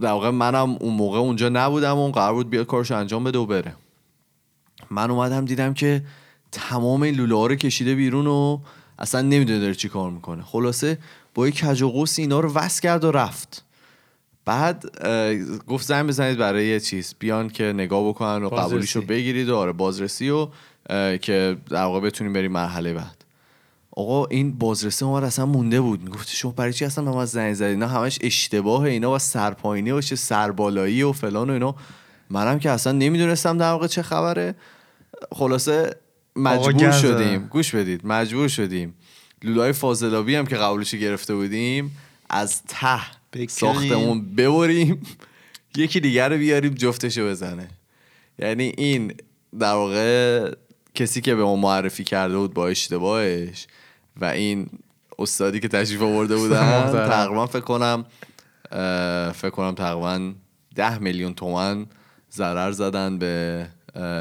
در 0.00 0.12
واقع 0.12 0.30
منم 0.30 0.76
اون 0.80 0.94
موقع 0.94 1.18
اونجا 1.18 1.48
نبودم 1.48 1.92
و 1.92 1.98
اون 1.98 2.12
قرار 2.12 2.34
بود 2.34 2.50
بیاد 2.50 2.66
کارش 2.66 2.90
انجام 2.90 3.24
بده 3.24 3.38
و 3.38 3.46
بره. 3.46 3.74
من 4.92 5.10
اومدم 5.10 5.44
دیدم 5.44 5.74
که 5.74 6.02
تمام 6.52 7.02
این 7.02 7.14
لوله 7.14 7.34
ها 7.34 7.46
رو 7.46 7.54
کشیده 7.54 7.94
بیرون 7.94 8.26
و 8.26 8.58
اصلا 8.98 9.20
نمی‌دونه 9.20 9.58
داره 9.58 9.74
چی 9.74 9.88
کار 9.88 10.10
می‌کنه. 10.10 10.42
خلاصه 10.42 10.98
با 11.34 11.48
یک 11.48 11.58
کج 11.58 11.82
و 11.82 11.90
قوس 11.90 12.18
اینا 12.18 12.40
رو 12.40 12.52
وصل 12.52 12.80
کرد 12.80 13.04
و 13.04 13.10
رفت. 13.10 13.64
بعد 14.44 14.84
گفت 15.66 15.86
زنگ 15.86 16.06
بزنید 16.06 16.38
برای 16.38 16.66
یه 16.66 16.80
چیز. 16.80 17.14
بیان 17.18 17.48
که 17.48 17.64
نگاه 17.64 18.08
بکنن 18.08 18.44
و. 18.44 18.48
قبولیشو 18.48 19.02
بگیرید 19.02 19.48
و 19.48 19.56
آره 19.56 19.72
بازرسی 19.72 20.30
و 20.30 20.48
که 21.18 21.56
در 21.70 21.84
واقع 21.84 22.00
بتونیم 22.00 22.32
بریم 22.32 22.52
مرحله 22.52 22.94
بعد. 22.94 23.24
آقا 23.96 24.26
این 24.26 24.58
بازرسی 24.58 25.04
اومد 25.04 25.24
اصلا 25.24 25.46
مونده 25.46 25.80
بود. 25.80 26.02
می‌گفت 26.02 26.28
شما 26.28 26.52
برای 26.52 26.72
چی 26.72 26.84
اصلا 26.84 27.04
به 27.04 27.10
ما 27.10 27.26
زنگ 27.26 27.54
زدید 27.54 27.70
اینا 27.70 27.88
همش 27.88 28.18
اشتباه 28.20 28.82
اینا 28.82 29.08
با 29.08 29.18
سرپایینی 29.18 29.92
باشه 29.92 30.16
سربالایی 30.16 31.02
و 31.02 31.12
فلان 31.12 31.50
و 31.50 31.52
اینا. 31.52 31.74
منم 32.30 32.58
که 32.58 32.70
اصلا 32.70 32.92
نمی‌دونستم 32.92 33.58
در 33.58 33.70
واقع 33.70 33.86
چه 33.86 34.02
خبره. 34.02 34.54
خلاصه 35.32 35.96
مجبور 36.36 36.90
شدیم. 36.90 37.46
گوش 37.46 37.74
بدید 37.74 38.06
مجبور 38.06 38.48
شدیم 38.48 38.94
لولای 39.42 39.72
فاضلابی 39.72 40.34
هم 40.34 40.46
که 40.46 40.56
قبولش 40.56 40.94
گرفته 40.94 41.34
بودیم 41.34 41.98
از 42.30 42.62
ته. 42.62 43.00
ساختمون 43.48 44.34
ببریم 44.34 45.02
یکی 45.76 46.00
دیگر 46.00 46.28
رو 46.28 46.36
بیاریم 46.38 46.74
جفتشو 46.74 47.26
بزنه 47.28 47.68
یعنی 48.38 48.72
این 48.78 49.14
در 49.58 49.72
واقع 49.72 50.50
کسی 50.94 51.20
که 51.20 51.34
به 51.34 51.42
ما 51.42 51.56
معرفی 51.56 52.04
کرده 52.04 52.36
بود 52.36 52.54
با 52.54 52.68
اشتباهش 52.68 53.66
و 54.20 54.24
این 54.24 54.66
استادی 55.18 55.60
که 55.60 55.68
تشریف 55.68 56.02
آورده 56.02 56.36
بودن. 56.42 56.92
تقریبا 56.92 57.46
فکر 57.46 57.60
کنم 57.60 58.04
فکر 59.32 59.50
کنم 59.50 59.74
تقریبا 59.74 60.32
ده 60.74 60.98
میلیون 60.98 61.34
تومن 61.34 61.86
ضرر 62.32 62.72
زدن 62.72 63.18
به 63.18 63.66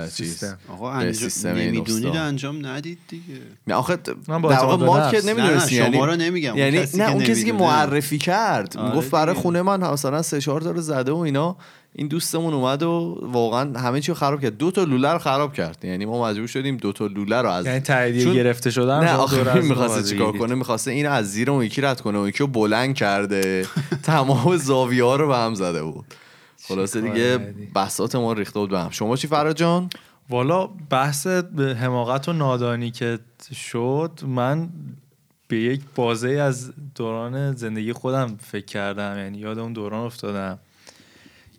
سیستم. 0.09 0.57
آقا 0.69 0.91
انجام 0.91 1.29
این 1.45 1.57
نمی‌دونید. 1.57 2.15
انجام 2.15 2.65
ندید 2.65 2.99
دیگه 3.07 3.23
نه 3.67 3.73
آخه 3.73 3.97
من 4.27 4.41
با 4.41 4.49
در 4.49 4.55
واقع 4.59 4.71
اعتماد 4.71 4.83
ما 4.89 5.05
به 5.05 5.11
که 5.11 5.17
نفس. 5.17 5.25
نه، 5.25 5.33
نمی‌دونستی 5.33 5.75
یعنی 5.75 5.95
شما 5.95 6.05
رو 6.05 6.15
نمیگم. 6.15 6.49
اون 6.49 6.59
یعنی 6.59 6.77
کسی 6.77 6.97
نه 6.97 7.05
که 7.05 7.11
اون 7.11 7.23
کسی 7.23 7.43
که. 7.45 7.53
معرفی 7.53 8.17
کرد 8.17 8.77
آره 8.77 8.95
گفت 8.95 9.11
برای. 9.11 9.35
خونه 9.35 9.61
من 9.61 9.91
مثلا 9.91 10.21
سه 10.21 10.41
چهار 10.41 10.61
تا 10.61 10.71
رو 10.71 10.81
زده 10.81 11.11
و 11.11 11.17
اینا 11.17 11.55
این 11.95 12.07
دوستمون 12.07 12.53
اومد 12.53 12.83
و 12.83 13.17
واقعا 13.21 13.79
همه 13.79 14.01
چی 14.01 14.07
رو 14.11 14.17
خراب 14.17 14.41
کرد 14.41 14.57
دو 14.57 14.71
تا 14.71 14.83
لوله 14.83 15.11
رو 15.13 15.19
خراب 15.19 15.53
کرد 15.53 15.85
یعنی 15.85 16.05
ما 16.05 16.29
مجبور 16.29 16.47
شدیم 16.47 16.77
دو 16.77 16.91
تا 16.91 17.05
لوله 17.07 17.41
رو 17.41 17.49
از 17.49 17.65
یعنی 17.65 17.79
تاییدیه 17.79 18.23
چون- 18.23 18.33
گرفته 18.33 18.71
شدن 18.71 18.99
نه 19.03 19.21
از 19.23 19.65
می‌خواسته 19.65 20.03
چیکار. 20.09 20.37
کنه 20.37 20.55
می‌خواسته 20.55 20.91
اینو 20.91 21.11
از 21.11 21.31
زیر 21.31 21.51
اون 21.51 21.63
یکی 21.65 21.81
رد 21.81 22.01
کنه 22.01 22.17
اون 22.17 22.27
یکی 22.29 22.37
رو 22.39 22.47
بلند 22.47 22.95
کرده 22.95 23.65
تمام 24.03 24.57
زاویه 24.57 25.03
ها 25.03 25.15
رو 25.15 25.27
به 25.27 25.37
هم 25.37 25.53
زده 25.55 25.83
بود 25.83 26.05
خلاصه 26.67 27.01
دیگه؟ 27.01 27.37
بسات 27.75 28.15
ما 28.15 28.33
ریخته 28.33 28.59
بود 28.59 28.73
هم. 28.73 28.89
شما 28.89 29.15
چی 29.17 29.27
فراد 29.27 29.55
جان؟ 29.55 29.89
والا 30.29 30.67
بحث 30.67 31.27
حماقت 31.57 32.29
و 32.29 32.33
نادانی 32.33 32.91
که 32.91 33.19
شد 33.53 34.19
من 34.27 34.69
به 35.47 35.57
یک 35.57 35.81
بازه 35.95 36.29
از 36.29 36.73
دوران 36.95 37.55
زندگی 37.55 37.93
خودم 37.93 38.37
فکر 38.41 38.65
کردم 38.65 39.17
یعنی 39.17 39.37
یاد 39.37 39.59
اون 39.59 39.73
دوران 39.73 40.05
افتادم 40.05 40.59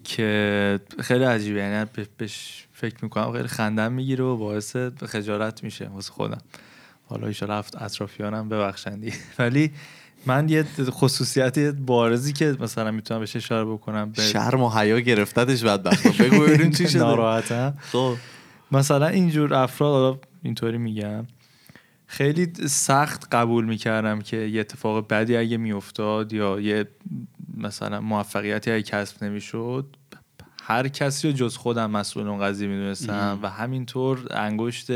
که 0.05 0.81
خیلی 1.01 1.25
عجیبه. 1.25 1.61
یعنی 1.61 1.91
به- 1.93 2.07
بهش 2.17 2.67
فکر 2.73 2.97
می‌کنم 3.03 3.33
خیلی 3.33 3.49
خندم 3.49 3.93
می‌گیره 3.93 4.25
و 4.25 4.37
باعث 4.37 4.77
خجالت 5.07 5.65
میشه 5.65 5.89
واسه 5.89 6.13
خودم. 6.13 6.39
حالا 7.07 7.27
ایشالا 7.27 7.59
اطرافیانم 7.81 8.49
ببخشندی 8.49 9.13
ولی 9.39 9.73
من 10.27 10.49
یه 10.49 10.65
خصوصیت 10.91 11.59
بارزی 11.59 12.33
که 12.33 12.57
مثلا 12.61 12.91
می‌تونم 12.91 13.21
بهش 13.21 13.37
اشاره 13.37 13.65
بکنم 13.65 14.13
به 14.13 14.23
شرم 14.23 14.63
و 14.63 14.71
حیا 14.71 15.01
گرفتتش 15.01 15.65
بدبخت. 15.65 16.23
بگو 16.23 16.41
ببینیم 16.41 16.71
چی 16.71 16.89
شده. 16.89 16.99
ناراحتم. 16.99 17.75
خب. 17.81 18.15
مثلا 18.73 19.07
اینجور 19.07 19.55
افراد 19.55 20.25
اینطوری 20.43 20.79
میگم. 20.79 21.27
خیلی 22.07 22.53
سخت 22.67 23.35
قبول 23.35 23.65
می‌کردم 23.65 24.21
که 24.21 24.37
یه 24.37 24.61
اتفاق 24.61 25.09
بدی 25.09 25.37
اگه 25.37 25.57
میافتاد 25.57 26.33
یا 26.33 26.61
یه 26.61 26.89
مثلا 27.57 28.01
موفقیتی 28.01 28.71
اگه 28.71 28.83
کسب 28.83 29.25
نمی‌شد 29.25 29.97
هر 30.63 30.89
کسی 30.89 31.29
رو 31.29 31.35
جز 31.35 31.57
خودم 31.57 31.91
مسئول 31.91 32.29
اون 32.29 32.41
قضیه 32.41 32.69
می‌دونستم 32.69 33.39
و 33.43 33.51
همینطور 33.51 34.27
انگشت. 34.31 34.91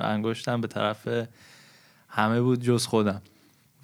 انگشتم 0.00 0.60
به 0.60 0.66
طرف 0.66 1.08
همه 2.08 2.40
بود 2.40 2.60
جز 2.62 2.86
خودم. 2.86 3.22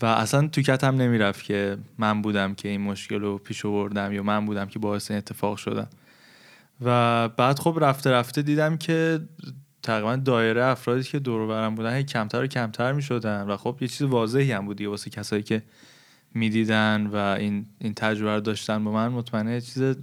و 0.02 0.06
اصلا 0.06 0.48
تو 0.48 0.62
کتم 0.62 0.96
نمی‌رفت 0.96 1.44
که 1.44 1.76
من 1.98 2.22
بودم 2.22 2.54
که 2.54 2.68
این 2.68 2.80
مشکل 2.80 3.20
رو 3.20 3.38
پیش 3.38 3.64
آوردم 3.64 4.12
یا 4.12 4.22
من 4.22 4.46
بودم 4.46 4.66
که 4.66 4.78
باعث 4.78 5.10
این 5.10 5.18
اتفاق 5.18 5.56
شدم. 5.56 5.88
و 6.80 7.28
بعد 7.28 7.58
خب 7.58 7.78
رفته 7.80 8.10
رفته 8.10 8.42
دیدم 8.42 8.76
که 8.76 9.20
تقریبا 9.82 10.16
دایره 10.16 10.64
افرادی 10.64 11.02
که 11.02 11.18
دور 11.18 11.46
برم 11.46 11.74
بودن 11.74 11.96
هی 11.96 12.04
کمتر 12.04 12.42
و 12.42 12.46
کمتر 12.46 12.92
می 12.92 13.02
شدن 13.02 13.42
و 13.42 13.56
خب 13.56 13.76
یه 13.80 13.88
چیز 13.88 14.02
واضحی 14.02 14.52
هم 14.52 14.66
بود 14.66 14.80
واسه 14.80 15.10
کسایی 15.10 15.42
که 15.42 15.62
می‌دیدن 16.34 17.06
و 17.06 17.16
این 17.16 17.66
این 17.78 17.94
تجربه 17.94 18.34
رو 18.34 18.40
داشتن 18.40 18.84
با 18.84 18.92
من. 18.92 19.08
مطمئنه 19.08 19.52
یه 19.52 19.60
چیز 19.60 19.96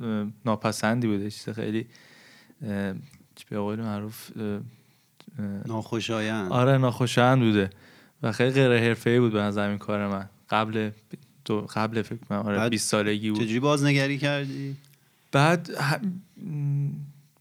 ناپسندی 0.46 1.08
بوده 1.08 1.32
چیز 1.32 1.50
خیلی 1.50 1.88
به 3.50 3.60
قول 3.60 3.80
معروف 3.80 4.32
ناخوشایند. 5.66 6.52
آره 6.52 6.78
ناخوشایند 6.78 7.40
بوده. 7.40 7.70
و 8.24 8.32
خیلی 8.32 8.52
غیر 8.68 8.78
حرفه‌ای 8.88 9.20
بود 9.20 9.34
به 9.34 9.42
نظر 9.42 9.70
این 9.70 9.78
کار 9.78 10.08
من. 10.08 10.30
قبل 10.50 10.90
دو 11.46 11.62
قبل 11.62 12.02
فکر 12.02 12.20
کنم 12.30 12.40
آره 12.40 12.58
بعد 12.58 12.72
20 12.72 12.90
سالگی 12.90 13.30
بود. 13.32 13.40
چجوری 13.40 13.60
بازنگری 13.60 14.18
کردی؟ 14.18 14.76
بعد 15.32 15.70
ه- 15.76 16.06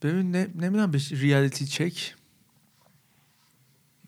ببین 0.01 0.35
نمی‌دونم 0.35 0.91
بهش 0.91 1.11
ریالیتی 1.11 1.65
چک. 1.65 2.15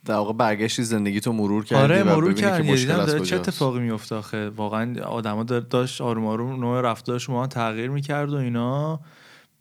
در 0.06 0.14
واقع 0.16 0.34
برگشتی 0.34 0.84
زندگی 0.84 1.20
تو 1.20 1.34
مرور 1.34 1.66
کردی 1.66 1.82
آره 1.84 2.04
مرور 2.04 2.32
مشکل 2.32 2.76
دیدم 2.76 3.06
داره 3.06 3.20
چه. 3.20 3.36
اتفاقی 3.36 3.80
میفته 3.80 4.16
آخه. 4.16 4.50
واقعا 4.50 5.04
آدما 5.04 5.44
داشت 5.44 6.02
آروم 6.02 6.26
آروم 6.26 6.60
نوع 6.60 6.82
رفتارش 6.82 7.30
ما 7.30 7.48
تغییر 7.48 7.90
می‌کرد 7.90 8.30
و 8.34 8.36
اینا. 8.36 9.00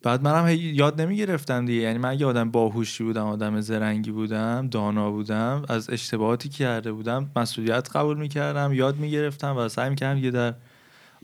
بعد 0.02 0.22
منم 0.22 0.56
یاد 0.58 1.00
نمی‌گرفتم 1.00 1.66
دیگه. 1.66 1.80
یعنی 1.80 1.98
من 1.98 2.08
اگه 2.08 2.26
آدم 2.26 2.50
باهوشی 2.50 3.04
بودم 3.04 3.26
آدم 3.26 3.60
زرنگی 3.60 4.10
بودم 4.10 4.68
دانا 4.68 5.10
بودم 5.10 5.62
از 5.68 5.90
اشتباهاتی 5.90 6.48
که 6.48 6.64
کرده 6.64 6.92
بودم 6.92 7.30
مسئولیت 7.36 7.96
قبول 7.96 8.18
می‌کردم 8.18 8.72
یاد 8.72 8.96
می‌گرفتم 8.96 9.56
و 9.56 9.68
سعی 9.68 9.90
می‌کردم 9.90 10.24
یه 10.24 10.30
در 10.30 10.54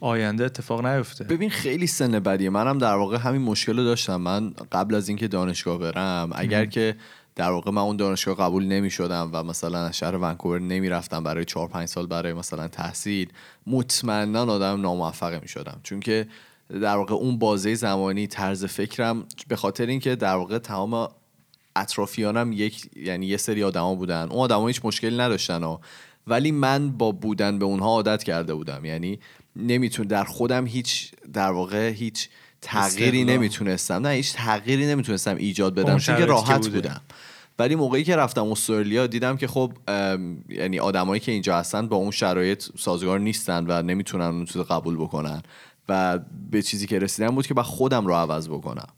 آینده 0.01 0.45
اتفاق 0.45 0.87
نیفته. 0.87 1.25
ببین 1.25 1.51
خیلی 1.51 1.87
سن 1.87 2.19
بدیه. 2.19 2.51
منم 2.51 2.79
در 2.79 2.95
واقع 2.95 3.17
همین 3.17 3.43
مشکل 3.43 3.79
رو 3.79 3.85
داشتم. 3.85 4.17
من 4.17 4.51
قبل 4.73 4.95
از 4.95 5.09
اینکه 5.09 5.29
دانشگاه 5.29 5.79
برم 5.79 6.31
اگر 6.35 6.65
که 6.65 6.97
در 7.37 7.51
واقع 7.51 7.71
من 7.71 7.83
اون 7.83 7.97
دانشگاه 7.97 8.37
قبول 8.37 8.65
نمی 8.65 8.91
شدم 8.91 9.31
و 9.33 9.43
مثلا 9.43 9.79
از 9.79 9.97
شهر 9.97 10.17
ونکوور 10.17 10.61
نمی 10.61 10.89
رفتم 10.89 11.25
برای 11.25 11.45
چهار 11.45 11.69
پنج 11.69 11.89
سال 11.89 12.07
برای 12.07 12.33
مثلا 12.33 12.69
تحصیل 12.69 13.29
مطمئنا 13.67 14.43
آدم 14.43 14.81
ناموفقه 14.81 15.41
می 15.43 15.49
شدم 15.49 15.81
چون 15.83 16.01
که 16.01 16.27
در 16.71 16.97
واقع 16.97 17.15
اون 17.15 17.39
بازه 17.39 17.75
زمانی 17.75 18.27
طرز 18.27 18.65
فکرم 18.65 19.27
به 19.49 19.57
خاطر 19.57 19.87
اینکه 19.87 20.17
در 20.17 20.35
واقع 20.35 20.59
تمام 20.59 21.09
اطرافیانم 21.77 22.53
یک 22.53 22.91
یعنی 22.97 23.27
یه 23.27 23.37
سری 23.37 23.65
آدما 23.65 23.95
بودن 23.95 24.29
اون 24.31 24.41
آدما 24.41 24.67
هیچ 24.67 24.81
مشکلی 24.85 25.17
نداشتن 25.17 25.63
ها. 25.63 25.81
ولی 26.27 26.53
من 26.53 26.91
با 26.91 27.13
بودن 27.13 27.59
به 27.59 27.65
اونها 27.65 27.87
عادت 27.87 28.23
کرده 28.23 28.55
بودم 28.55 28.85
یعنی 28.85 29.19
نمیتون 29.57 30.07
در 30.07 30.25
خودم 30.25 30.67
هیچ 30.67 31.13
در 31.33 31.51
واقع 31.51 31.89
هیچ 31.89 32.29
تغییری. 32.61 33.25
نمی‌تونستم 33.25 33.95
نه 33.95 34.09
هیچ 34.09 34.33
تغییری 34.33 34.87
نمی‌تونستم 34.87 35.37
ایجاد 35.37 35.75
بدم 35.75 35.91
اون 35.91 35.99
چون 35.99 36.15
که 36.15 36.21
که 36.21 36.27
راحت 36.27 36.57
بوده. 36.57 36.71
بودم 36.71 37.01
ولی 37.59 37.75
موقعی 37.75 38.05
که 38.05 38.17
رفتم 38.17 38.51
استرالیا 38.51 39.07
دیدم 39.07 39.37
که 39.37 39.47
خب 39.47 39.73
یعنی 40.49 40.79
آدمایی 40.79 41.21
که 41.21 41.33
اینجا 41.33 41.57
هستن 41.57 41.89
با 41.89 41.97
اون 41.97 42.11
شرایط 42.11 42.65
سازگار 42.79 43.19
نیستن 43.19 43.65
و 43.69 43.83
نمی‌تونن 43.83 44.25
اون 44.25 44.45
چیز 44.45 44.63
قبول 44.63 44.97
بکنن 44.97 45.43
و 45.89 46.19
به 46.51 46.63
چیزی 46.63 46.87
که 46.87 46.99
رسیدم 46.99 47.35
بود 47.35 47.47
که 47.47 47.55
با 47.55 47.63
خودم 47.63 48.07
رو 48.07 48.15
عوض 48.15 48.49
بکنم. 48.49 48.89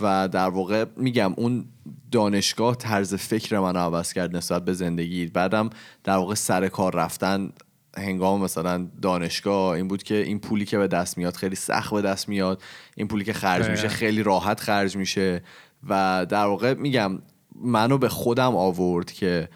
و 0.00 0.28
در 0.28 0.48
واقع 0.48 0.84
میگم 0.96 1.32
اون 1.36 1.64
دانشگاه 2.10 2.76
طرز 2.76 3.14
فکر 3.14 3.58
من 3.58 3.76
عوض 3.76 4.12
کرد 4.12 4.36
نسبت 4.36 4.64
به 4.64 4.72
زندگی. 4.72 5.26
بعدم 5.26 5.70
در 6.04 6.16
واقع 6.16 6.34
سر 6.34 6.68
کار 6.68 6.94
رفتن 6.94 7.52
هنگام 7.96 8.40
مثلا 8.40 8.88
دانشگاه 9.02 9.70
این 9.70 9.88
بود 9.88 10.02
که 10.02 10.14
این 10.14 10.38
پولی 10.38 10.64
که 10.64 10.78
به 10.78 10.88
دست 10.88 11.18
میاد 11.18 11.34
خیلی 11.34 11.56
سخت 11.56 11.94
به 11.94 12.02
دست 12.02 12.28
میاد. 12.28 12.62
این 12.96 13.08
پولی 13.08 13.24
که 13.24 13.32
خرج 13.32 13.70
میشه. 13.70 13.88
خیلی 13.88 14.22
راحت 14.22 14.60
خرج 14.60 14.96
میشه. 14.96 15.42
و 15.88 16.26
در 16.28 16.44
واقع 16.44 16.74
میگم 16.74 17.18
منو 17.54 17.98
به 17.98 18.08
خودم 18.08 18.56
آورد 18.56 19.12
که 19.12 19.48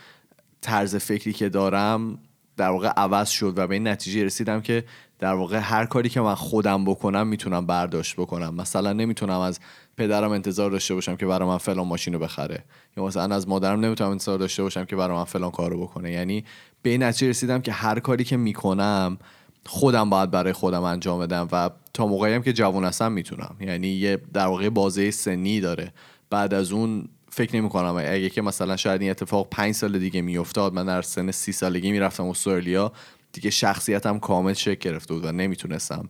طرز 0.61 0.97
فکری 0.97 1.33
که 1.33 1.49
دارم 1.49 2.19
در 2.57 2.69
واقع 2.69 2.89
عوض 2.89 3.29
شد 3.29 3.59
و 3.59 3.67
به 3.67 3.75
این 3.75 3.89
نتیجه 3.89 4.25
رسیدم 4.25 4.61
که 4.61 4.85
در 5.19 5.35
واقع 5.35 5.59
هر 5.59 5.87
کاری 5.87 6.09
که 6.09 6.21
من 6.21 6.35
خودم 6.35 6.85
بکنم 6.85 7.27
می‌تونم 7.27 7.67
برداشت 7.67 8.17
بکنم. 8.17 8.55
مثلا 8.55 8.93
نمی‌تونم 8.93 9.41
از 9.41 9.61
پدرم 9.97 10.31
انتظار 10.31 10.71
داشته 10.71 10.95
باشم 10.95 11.17
که 11.17 11.27
برای 11.27 11.49
من 11.49 11.59
فلان 11.59 11.87
ماشین 11.87 12.15
رو 12.15 12.21
بخره. 12.21 12.65
یا 12.97 13.05
مثلا 13.05 13.35
از 13.35 13.49
مادرم 13.49 13.81
نمی‌تونم 13.81 14.11
انتظار 14.11 14.39
داشته 14.39 14.63
باشم 14.63 14.85
که 14.85 14.97
برای 14.97 15.17
من 15.17 15.25
فلان 15.25 15.51
کار 15.51 15.71
رو 15.71 15.81
بکنه. 15.81 16.13
یعنی 16.13 16.45
به 16.83 16.91
این 16.91 17.03
نتیجه 17.03 17.29
رسیدم 17.29 17.61
که 17.61 17.73
هر 17.73 18.01
کاری 18.01 18.25
که 18.25 18.37
می‌کنم 18.37 19.19
خودم 19.67 20.11
باید 20.11 20.31
برای 20.31 20.53
خودم 20.53 20.83
انجام 20.83 21.21
بدم 21.21 21.49
و 21.53 21.71
تا 21.95 22.07
موقعی 22.07 22.35
هم 22.35 22.43
که 22.43 22.53
جوان 22.53 22.85
هستم 22.85 23.13
می‌تونم. 23.13 23.57
یعنی 23.61 23.89
یه 23.89 24.19
در 24.33 24.47
واقع 24.47 24.69
بازه 24.69 25.11
سنی 25.11 25.61
داره. 25.61 25.93
بعد 26.31 26.55
از 26.55 26.73
اون 26.73 27.09
فکر 27.31 27.57
نمی 27.57 27.69
کنم 27.69 27.97
اگه 27.97 28.31
که 28.31 28.43
مثلا 28.43 28.77
شاید 28.77 29.01
این 29.01 29.11
اتفاق 29.11 29.49
پنج 29.51 29.75
سال 29.75 29.99
دیگه 29.99 30.21
میافتاد 30.23 30.75
من 30.75 30.87
در 30.87 31.03
سن 31.03 31.31
سی 31.31 31.53
سالگی 31.53 31.93
می‌رفتم 31.93 32.27
استرالیا 32.27 32.93
دیگه 33.33 33.51
شخصیتم 33.51 34.19
کامل 34.19 34.53
شکل 34.53 34.91
گرفته 34.91 35.15
بود 35.15 35.25
و 35.25 35.33
نمی‌تونستم 35.33 36.09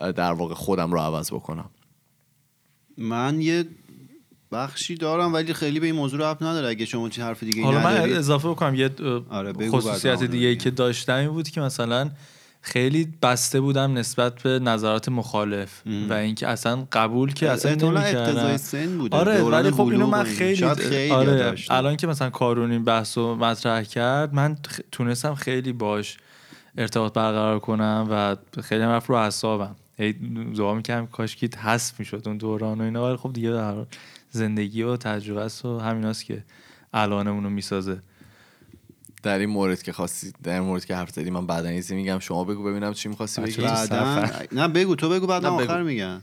در 0.00 0.32
واقع 0.32 0.54
خودم 0.54 0.92
رو 0.92 0.98
عوض 0.98 1.32
بکنم 1.32 1.70
من 2.98 3.40
یه 3.40 3.64
بخشی 4.52 4.94
دارم 4.94 5.34
ولی 5.34 5.52
خیلی 5.54 5.80
به 5.80 5.86
این 5.86 5.94
موضوع 5.94 6.20
ربط 6.20 6.42
نداره 6.42 6.68
اگه 6.68 6.84
شما 6.84 7.08
چی 7.08 7.20
حرف 7.20 7.42
دیگه 7.42 7.62
حالا 7.62 7.78
من 7.78 7.86
ندارید 7.86 8.16
اضافه 8.16 8.48
بکنم 8.48 8.74
یه 8.74 8.90
آره، 9.30 9.52
خصوصیت 9.68 10.22
دیگه 10.22 10.46
ای. 10.46 10.56
که 10.56 10.70
داشتم 10.70 11.14
این 11.14 11.28
بود 11.28 11.48
که 11.48 11.60
مثلا 11.60 12.10
خیلی 12.60 13.08
بسته 13.22 13.60
بودم 13.60 13.98
نسبت 13.98 14.42
به 14.42 14.58
نظرات 14.58 15.08
مخالف 15.08 15.82
و 16.08 16.12
اینکه 16.12 16.48
اصلا 16.48 16.86
قبول 16.92 17.32
که 17.32 17.50
اصلا 17.50 17.74
نمی‌کردم. 17.74 18.56
سن 18.56 18.98
بوده 18.98 19.16
آره 19.16 19.42
ولی 19.42 19.70
خب 19.70 19.86
اینو 19.86 20.06
من. 20.06 20.24
خیلی, 20.24 20.56
شاید 20.56 20.78
خیلی 20.78 21.10
آره. 21.10 21.54
الان 21.70 21.96
که 21.96 22.06
مثلا 22.06 22.30
کارون 22.30 22.70
این 22.70 22.84
بحث 22.84 23.18
رو 23.18 23.34
مطرح 23.34 23.82
کرد 23.82 24.34
من 24.34 24.56
تونستم 24.92 25.34
خیلی 25.34 25.72
باش 25.72 26.16
ارتباط 26.78 27.12
برقرار 27.12 27.58
کنم 27.58 28.08
و 28.10 28.36
خیلی 28.62 28.82
هم 28.82 29.02
رو 29.06 29.14
اعصابم. 29.14 29.76
هی 29.98 30.12
دعا 30.56 30.74
می‌کردم 30.74 31.06
کاش 31.06 31.36
که 31.36 31.50
حذف 31.58 32.00
می‌شد 32.00 32.22
اون 32.26 32.36
دوران 32.36 32.80
و 32.80 32.84
اینا. 32.84 33.06
ولی 33.08 33.16
خب 33.16 33.32
دیگه 33.32 33.50
در 33.50 33.74
زندگی 34.30 34.82
و 34.82 34.96
تجربه 34.96 35.40
است 35.40 35.64
و 35.64 35.78
همیناست 35.78 36.24
که 36.24 36.44
الانمون 36.92 37.44
رو 37.44 37.50
می‌سازه. 37.50 38.00
در 39.22 39.38
این 39.38 39.48
مورد 39.48 39.82
که 39.82 39.92
خواستی 39.92 40.32
در 40.42 40.52
این 40.52 40.62
مورد 40.62 40.84
که 40.84 40.96
حرف 40.96 41.10
زدی 41.10 41.30
من 41.30 41.46
بعدا 41.46 41.68
ایزی 41.68 41.94
میگم. 41.94 42.18
شما 42.18 42.44
بگو 42.44 42.64
ببینم 42.64 42.92
چی 42.92 43.08
می‌خواستی 43.08 43.42
بگی. 43.42 43.62
بعدا 43.62 44.30
نه 44.52 44.68
بگو 44.68 44.94
تو 44.94 45.08
بگو 45.08 45.26
بعد 45.26 45.44
نه، 45.44 45.50
من 45.50 45.56
بگو. 45.56 45.64
آخر 45.64 45.82
میگم 45.82 46.20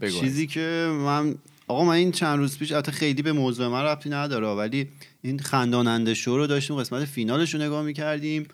بگو. 0.00 0.20
چیزی 0.20 0.46
که 0.46 0.90
من 0.92 1.34
آقا 1.68 1.84
من 1.84 1.94
این 1.94 2.12
چند 2.12 2.38
روز 2.38 2.58
پیش 2.58 2.72
البته 2.72 2.92
خیلی 2.92 3.22
به 3.22 3.32
موضوع 3.32 3.68
من 3.68 3.82
ربطی 3.82 4.10
نداره 4.10 4.48
ولی 4.48 4.88
این 5.22 5.38
خنداننده 5.38 6.14
شو 6.14 6.36
رو 6.36 6.46
داشتیم 6.46 6.76
قسمت 6.76 7.04
فینالش 7.04 7.54
رو 7.54 7.60
نگاه 7.60 7.82
می‌کردیم. 7.82 8.46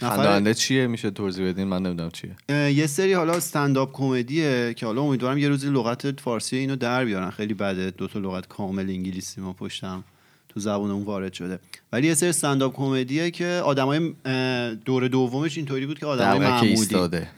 خنداننده 0.00 0.54
چیه؟ 0.54 0.86
میشه 0.86 1.10
توضیح 1.10 1.48
بدین؟ 1.48 1.64
من 1.64 1.82
نمی‌دونم 1.82 2.10
چیه. 2.10 2.36
یه 2.72 2.86
سری 2.86 3.12
حالا 3.12 3.32
استنداپ 3.32 3.92
کمدیه 3.92 4.74
که 4.74 4.86
حالا 4.86 5.02
امیدوارم 5.02 5.38
یه 5.38 5.48
روزی 5.48 5.70
لغت 5.70 6.20
فارسی 6.20 6.56
اینو 6.56 6.76
در 6.76 7.04
بیارن. 7.04 7.30
خیلی 7.30 7.54
بده. 7.54 7.90
دو 7.90 8.08
تا 8.08 8.18
لغت 8.18 8.48
کامل 8.48 8.90
انگلیسی 8.90 9.40
ما 9.40 9.52
پشتم 9.52 10.04
تو 10.48 10.60
زبون 10.60 10.90
اون 10.90 11.02
وارد 11.02 11.32
شده. 11.32 11.58
ولی 11.92 12.06
یه 12.06 12.14
سری 12.14 12.28
استنداپ 12.28 12.76
کمدیه 12.76 13.30
که 13.30 13.46
آدمای 13.64 14.12
دور 14.84 15.08
دومش 15.08 15.56
اینطوری 15.56 15.86
بود 15.86 15.98
که 15.98 16.06
آدمای 16.06 16.38
معمولی. 16.38 16.70
ایستاده. 16.70 17.28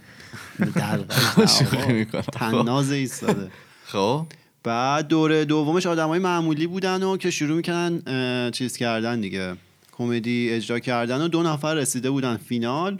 می‌کنم. 1.89 2.23
تناز 2.23 2.93
ایستاده. 2.93 3.51
خب. 3.85 4.27
بعد 4.65 5.09
دوره 5.09 5.45
دومش 5.45 5.87
آدمای 5.87 6.19
معمولی 6.19 6.67
بودن 6.67 7.03
و 7.03 7.17
که 7.17 7.31
شروع 7.31 7.57
می‌کنن 7.57 8.03
چیز 8.51 8.77
کردن 8.77 9.21
دیگه. 9.21 9.57
کمدی 10.03 10.51
اجرا 10.51 10.79
کردن 10.79 11.21
و 11.21 11.29
دو 11.29 11.43
نفر 11.43 11.75
رسیده 11.75 12.11
بودن 12.11 12.37
فینال 12.37 12.99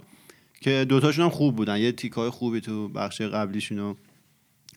که 0.61 0.85
دوتاشون 0.89 1.23
هم 1.23 1.29
خوب 1.29 1.55
بودن. 1.55 1.77
یه 1.77 1.91
تیکای 1.91 2.29
خوبی 2.29 2.61
تو 2.61 2.89
بخش 2.89 3.21
قبلیشون 3.21 3.79
و 3.79 3.93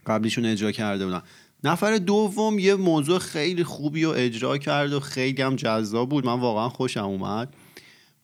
قبلیشون 0.07 0.47
اجرا 0.47 0.73
کرده 0.73 1.05
بودن. 1.05 1.23
نفر 1.65 1.97
دوم 1.97 2.59
یه 2.59 2.75
موضوع 2.75 3.19
خیلی 3.19 3.65
خوبی 3.65 4.05
رو 4.05 4.11
اجرا 4.17 4.59
کرد 4.59 4.93
و 4.93 5.01
خیلی 5.01 5.43
هم 5.43 5.57
جذاب 5.57 6.09
بود. 6.09 6.27
من 6.27 6.41
واقعا 6.41 6.69
خوشم 6.69 7.05
اومد. 7.05 7.55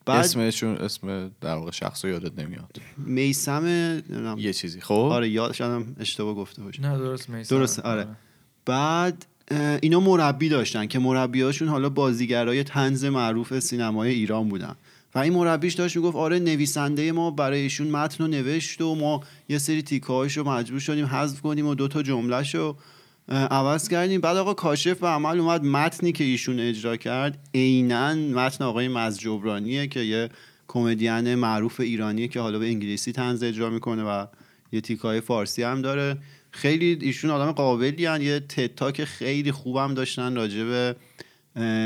بعد 0.06 0.24
اسمشون 0.24 0.76
اسم 0.76 1.30
در 1.40 1.54
واقع 1.54 1.70
شخص 1.70 2.04
رو 2.04 2.10
یادت 2.10 2.38
نمیاد. 2.38 2.76
میسم 2.96 3.64
نمی‌دونم. 3.64 4.38
یه 4.38 4.52
چیزی 4.52 4.80
خب؟ 4.80 4.94
آره 4.94 5.28
یاد 5.28 5.52
شدم 5.52 5.96
اشتباه 6.00 6.34
گفته 6.34 6.62
باشم 6.62 6.86
نه 6.86 6.98
درست 6.98 7.30
میسم. 7.30 7.56
درست 7.56 7.78
آره. 7.78 8.06
بعد 8.64 9.26
اینا 9.82 10.00
مربی 10.00 10.48
داشتن 10.48 10.86
که 10.86 10.98
مربیاشون 10.98 11.68
حالا 11.68 11.88
بازیگرای 11.88 12.64
تنز 12.64 13.04
معروف 13.04 13.58
سینمای 13.58 14.10
ایران 14.10 14.48
بودن. 14.48 14.76
و 15.14 15.18
این 15.18 15.32
مربیش 15.32 15.74
داشت 15.74 15.96
می‌گفت 15.96 16.16
آره 16.16 16.38
نویسنده 16.38 17.12
ما 17.12 17.30
برای 17.30 17.60
ایشون 17.60 17.86
متن 17.86 18.24
رو 18.24 18.30
نوشت 18.30 18.80
و 18.80 18.94
ما 18.94 19.20
یه 19.48 19.58
سری 19.58 19.82
تیکه‌هاش 19.82 20.36
رو 20.36 20.48
مجبور 20.48 20.80
شدیم 20.80 21.06
حذف 21.06 21.40
کنیم 21.40 21.66
و 21.66 21.74
دو 21.74 21.88
تا 21.88 22.02
جملهش 22.02 22.54
رو 22.54 22.76
عوض 23.28 23.88
کردیم. 23.88 24.20
بعد 24.20 24.36
آقا 24.36 24.54
کاشف 24.54 24.98
به 24.98 25.08
عمل 25.08 25.40
اومد 25.40 25.64
متنی 25.64 26.12
که 26.12 26.24
ایشون 26.24 26.60
اجرا 26.60 26.96
کرد 26.96 27.38
عینا 27.54 28.14
متن 28.14 28.64
آقای 28.64 28.88
مزجبرانیه 28.88 29.86
که 29.86 30.00
یه 30.00 30.28
کمدین 30.68 31.34
معروف 31.34 31.80
ایرانیه 31.80 32.28
که 32.28 32.40
حالا 32.40 32.58
به 32.58 32.66
انگلیسی 32.66 33.12
تنز 33.12 33.42
اجرا 33.42 33.70
می‌کنه 33.70 34.02
و 34.02 34.26
یه 34.72 34.80
تیکای 34.80 35.20
فارسی 35.20 35.62
هم 35.62 35.82
داره. 35.82 36.18
خیلی 36.52 36.98
ایشون 37.00 37.30
آدم 37.30 37.52
قابلی 37.52 38.06
هن. 38.06 38.22
یه 38.22 38.40
تتاک 38.40 39.04
خیلی 39.04 39.52
خوبم 39.52 39.94
داشتن 39.94 40.34
راجع 40.34 40.64
به 40.64 40.96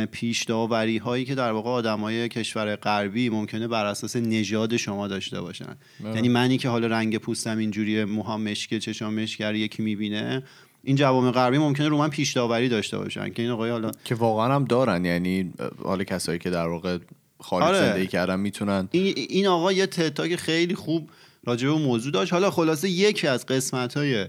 پیش 0.06 0.42
داوری 0.42 0.98
هایی 0.98 1.24
که 1.24 1.34
در 1.34 1.52
واقع 1.52 1.70
آدمای 1.70 2.28
کشور 2.28 2.76
غربی 2.76 3.28
ممکنه 3.28 3.68
بر 3.68 3.86
اساس 3.86 4.16
نژاد 4.16 4.76
شما 4.76 5.08
داشته 5.08 5.40
باشن. 5.40 5.76
یعنی 6.14 6.28
منی 6.28 6.58
که 6.58 6.68
حالا 6.68 6.86
رنگ 6.86 7.18
پوستم 7.18 7.58
اینجوری 7.58 8.04
موهام 8.04 8.42
مشکه 8.42 8.78
چشام 8.78 9.14
مشکر 9.14 9.54
یکی 9.54 9.82
می‌بینه 9.82 10.42
این 10.84 10.96
جوام 10.96 11.30
غربی 11.30 11.58
ممکنه 11.58 11.88
رو 11.88 11.98
من 11.98 12.08
پیش 12.08 12.32
داوری 12.32 12.68
داشته 12.68 12.98
باشن 12.98 13.30
که 13.30 13.42
این 13.42 13.50
آقای 13.50 13.70
حالا 13.70 13.90
که 14.04 14.14
واقعا 14.14 14.54
هم 14.54 14.64
دارن. 14.64 15.04
یعنی 15.04 15.52
حال 15.82 16.04
کسایی 16.04 16.38
که 16.38 16.50
در 16.50 16.66
واقع 16.66 16.98
خارج 17.40 17.64
آره. 17.64 17.78
زندگی 17.78 18.06
کردن 18.06 18.40
می‌تونن. 18.40 18.88
این, 18.90 19.14
این 19.16 19.46
آقا 19.46 19.72
یه 19.72 19.86
تتاک 19.86 20.36
خیلی 20.36 20.74
خوب 20.74 21.10
راجع 21.44 21.68
به 21.68 21.74
موضوع 21.74 22.12
داشت. 22.12 22.32
حالا 22.32 22.50
خلاصه 22.50 22.90
یکی 22.90 23.26
از 23.26 23.46
قسمت 23.46 23.96
های 23.96 24.26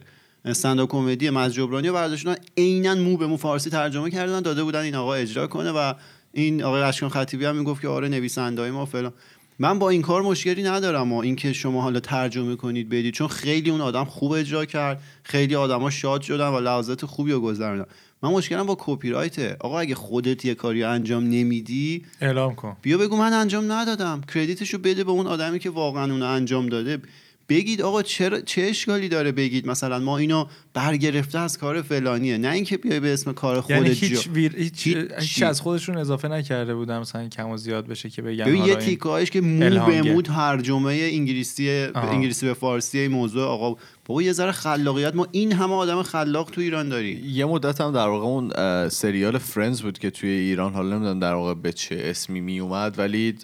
استنداپ 0.50 0.92
کمدی 0.92 1.30
مزجبرانی 1.30 1.88
رو 1.88 1.94
برداشتن. 1.94 2.36
عینا 2.58 2.96
مو 2.96 3.18
به 3.18 3.28
مو 3.28 3.38
فارسی 3.38 3.70
ترجمه 3.70 4.12
کردن. 4.12 4.42
داده 4.42 4.64
بودن 4.64 4.82
این 4.82 4.96
آقا 4.96 5.14
اجرا 5.14 5.48
کنه 5.48 5.72
و 5.72 5.94
این 6.34 6.64
آقای 6.64 6.82
اشکان 6.82 7.10
خطیبی 7.10 7.46
هم 7.46 7.56
می‌گفت 7.56 7.82
که 7.82 7.88
آره 7.88 8.08
نویسنده 8.08 8.72
ما 8.72 8.86
فلان. 8.86 9.14
من 9.60 9.80
با 9.80 9.90
این 9.90 10.02
کار 10.02 10.22
مشکلی 10.22 10.64
ندارم 10.64 11.14
و 11.14 11.18
اینکه 11.18 11.54
شما 11.54 11.82
حالا 11.82 12.00
ترجمه 12.00 12.56
کنید 12.56 12.90
بدید 12.90 13.14
چون 13.14 13.28
خیلی 13.28 13.70
اون 13.70 13.82
آدم 13.82 14.04
خوب 14.04 14.32
اجرا 14.32 14.66
کرد. 14.66 15.02
خیلی 15.24 15.56
آدما 15.56 15.90
شاد 15.90 16.22
شدن 16.22 16.48
و 16.48 16.60
لحظات 16.60 17.06
خوبی 17.06 17.32
رو 17.32 17.42
گذروندن. 17.42 17.86
من 18.24 18.30
مشکلم 18.30 18.66
با 18.66 18.78
کپی 18.80 19.10
رایته 19.10 19.58
آقا 19.60 19.80
اگه 19.80 19.96
خودت 19.96 20.46
یه 20.46 20.56
کاری 20.56 20.84
انجام 20.84 21.24
نمیدی 21.24 22.06
اعلام 22.22 22.56
کن. 22.56 22.78
بیا 22.82 22.98
بگو 22.98 23.18
من 23.18 23.34
انجام 23.34 23.72
ندادم. 23.72 24.22
کردیتشو 24.34 24.78
بده 24.78 25.04
به 25.04 25.12
اون 25.12 25.28
آدمی 25.28 25.60
که 25.60 25.70
واقعا 25.70 26.12
اونو 26.12 26.26
انجام 26.26 26.70
داده. 26.70 27.02
بگید 27.50 27.82
آقا 27.82 28.02
چرا 28.04 28.42
چه 28.42 28.62
اشکالی 28.62 29.10
داره 29.10 29.32
بگید 29.32 29.68
مثلا 29.68 30.00
ما 30.00 30.18
اینو 30.18 30.46
برگرفته 30.74 31.40
از 31.40 31.58
کار 31.58 31.82
فلانیه 31.82 32.38
نه 32.38 32.52
اینکه 32.52 32.78
بیای 32.78 33.00
به 33.00 33.14
اسم 33.14 33.34
کار 33.34 33.62
خودت 33.62 33.78
یعنی 33.78 33.90
هیچ, 33.90 34.30
ویر... 34.34 34.56
هیچ... 34.56 34.88
هیچ. 34.88 35.44
از 35.44 35.62
خودشون 35.62 35.98
اضافه 35.98 36.28
نکرده 36.28 36.76
بودم 36.76 37.00
مثلا 37.00 37.28
کم 37.28 37.50
و 37.50 37.58
زیاد 37.58 37.88
بشه 37.88 38.10
که 38.10 38.22
بگن 38.22 38.46
ببین 38.46 38.66
یه 38.66 38.76
تیکایش 38.76 39.32
که 39.32 39.42
مو 39.42 39.86
به. 39.86 40.02
مو 40.02 40.22
ترجمه 40.22 41.10
انگلیسی. 41.12 41.70
انگلیسی 41.96 42.46
به 42.46 42.54
فارسی 42.54 43.00
این 43.00 43.12
موضوع 43.12 43.44
آقا 43.44 43.78
بابا 44.08 44.22
یه 44.22 44.32
ذره 44.32 44.52
خلاقیت. 44.52 45.15
ما 45.15 45.28
این 45.32 45.52
همه 45.52 45.74
آدم 45.74 46.04
خلاق 46.04 46.50
تو 46.50 46.62
ایران 46.62 46.89
داریم. 46.89 47.22
یه 47.26 47.46
مدت 47.46 47.82
هم 47.82 47.91
در 47.91 48.08
واقع 48.08 48.26
اون 48.26 48.50
سریال 48.89 49.38
فرندز 49.38 49.82
بود 49.82 50.00
که 50.00 50.10
توی 50.10 50.30
ایران 50.30 50.74
حالا 50.74 50.96
نمی‌دونم 50.96 51.20
در 51.20 51.34
واقع 51.34 51.54
به 51.54 51.74
چه 51.74 51.98
اسمی 52.00 52.41
می 52.41 52.60
اومد 52.60 53.00
ولی 53.00 53.36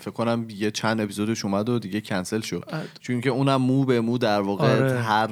فکر 0.00 0.10
کنم 0.10 0.46
یه 0.56 0.70
چند 0.70 1.00
اپیزودش 1.00 1.44
اومد 1.44 1.68
و 1.68 1.78
دیگه 1.78 2.00
کنسل 2.00 2.40
شد. 2.40 2.64
اه. 2.68 2.82
چون 3.00 3.20
که 3.20 3.30
اونم 3.30 3.62
مو 3.62 3.84
به 3.84 4.00
مو 4.00 4.18
در 4.18 4.40
واقع 4.40 4.76
آره. 4.76 5.00
هر 5.00 5.28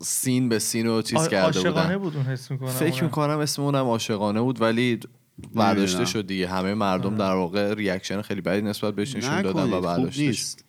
scene 0.00 0.48
به 0.48 0.58
scene 0.58 0.86
رو 0.86 1.02
چیز 1.02 1.18
آ- 1.18 1.26
کرده 1.26 1.44
عاشقانه 1.58 1.98
بودن 1.98 1.98
بود 1.98 2.16
اون 2.16 2.24
حس 2.24 2.50
می‌کنم 2.50 2.68
فکر 2.68 3.04
می‌کنم 3.04 3.38
اسم 3.38 3.62
اونم 3.62 3.84
عاشقانه 3.84 4.40
بود 4.40 4.60
ولی 4.60 5.00
برداشته. 5.54 6.04
شد 6.04 6.26
دیگه. 6.26 6.48
همه 6.48 6.74
مردم 6.74 7.16
در 7.16 7.34
واقع 7.34 7.74
reaction 7.74 8.22
خیلی 8.22 8.40
بدی 8.40 8.62
نسبت 8.62 8.94
بهش 8.94 9.16
نشون 9.16 9.42
دادن 9.42 9.72
و 9.72 9.80
برداشته 9.80 10.12
شد 10.12 10.20
نیست. 10.20 10.64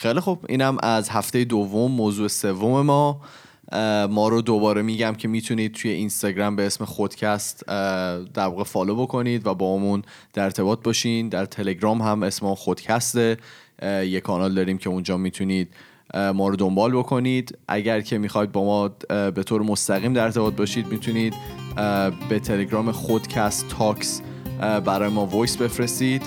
خیلی 0.00 0.20
خوب. 0.20 0.44
اینم 0.48 0.76
از 0.82 1.08
هفته 1.08 1.44
دوم 1.44 1.92
موضوع 1.92 2.28
سوم 2.28 2.80
ما. 2.80 3.20
ما 4.10 4.28
رو 4.28 4.42
دوباره 4.42 4.82
میگم 4.82 5.14
که 5.14 5.28
می‌تونید 5.28 5.72
توی 5.72 5.90
اینستاگرام 5.90 6.56
به 6.56 6.66
اسم 6.66 6.84
خودکست 6.84 7.66
در 7.66 8.46
واقع 8.46 8.64
follow 8.64 8.94
بکنید 8.94 9.46
و 9.46 9.54
با 9.54 9.76
همون 9.76 10.02
در 10.32 10.44
ارتباط 10.44 10.82
باشین. 10.82 11.28
در 11.28 11.44
تلگرام 11.44 12.02
هم 12.02 12.22
اسم 12.22 12.54
خودکسته. 12.54 13.36
یه 13.82 14.20
کانال 14.20 14.54
داریم 14.54 14.78
که 14.78 14.90
اونجا 14.90 15.16
می‌تونید 15.16 15.74
ما 16.14 16.48
رو 16.48 16.56
دنبال 16.56 16.92
بکنید. 16.92 17.58
اگر 17.68 18.00
که 18.00 18.18
می‌خواید 18.18 18.52
با 18.52 18.64
ما 18.64 18.88
به 19.30 19.42
طور 19.42 19.62
مستقیم 19.62 20.12
در 20.12 20.24
ارتباط 20.24 20.54
باشید 20.54 20.86
می‌تونید 20.86 21.34
به 22.28 22.40
تلگرام 22.40 22.92
خودکست 22.92 23.68
تاکس 23.68 24.22
برای 24.60 25.10
ما 25.10 25.26
voice 25.26 25.56
بفرستید. 25.56 26.22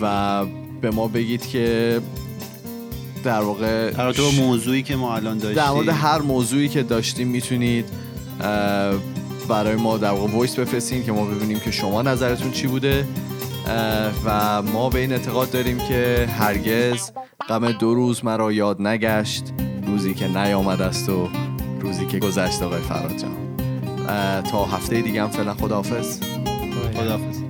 و 0.00 0.46
به 0.80 0.90
ما 0.90 1.08
بگید 1.08 1.46
که 1.46 2.00
در 3.24 3.40
واقع 3.40 3.90
در 3.90 4.04
رابطه 4.04 4.22
با 4.22 4.30
موضوعی 4.30 4.82
که 4.82 4.96
ما 4.96 5.16
الان 5.16 5.38
داشتیم. 5.38 5.64
در 5.64 5.70
مورد 5.70 5.88
هر 5.88 6.18
موضوعی 6.18 6.68
که 6.68 6.82
داشتیم 6.82 7.28
می‌تونید 7.28 7.84
برای 9.48 9.76
ما 9.76 9.98
در 9.98 10.10
واقع 10.10 10.32
وایس 10.32 10.58
بفرستین 10.58 11.04
که 11.04 11.12
ما 11.12 11.24
ببینیم 11.24 11.60
که 11.60 11.70
شما 11.70 12.02
نظرتون 12.02 12.50
چی 12.50 12.66
بوده. 12.66 13.06
و 14.24 14.62
ما 14.62 14.88
به 14.88 15.00
این 15.00 15.12
اعتقاد 15.12 15.50
داریم 15.50 15.78
که 15.78 16.28
هرگز 16.38 17.10
غم 17.48 17.72
دو 17.72 17.94
روز 17.94 18.24
مرا 18.24 18.52
یاد 18.52 18.82
نگشت. 18.82 19.44
روزی 19.86 20.14
که 20.14 20.28
نیامد 20.28 20.82
است 20.82 21.08
و 21.08 21.28
روزی 21.80 22.06
که 22.06 22.18
گذشت 22.18 22.62
آقای 22.62 22.80
فراد 22.80 23.16
جان. 23.16 24.42
تا 24.42 24.64
هفته 24.64 25.00
دیگه 25.00 25.22
هم 25.22 25.30
فعلا 25.30 25.54
خداحافظ. 25.54 26.20
خداحافظ. 26.96 27.43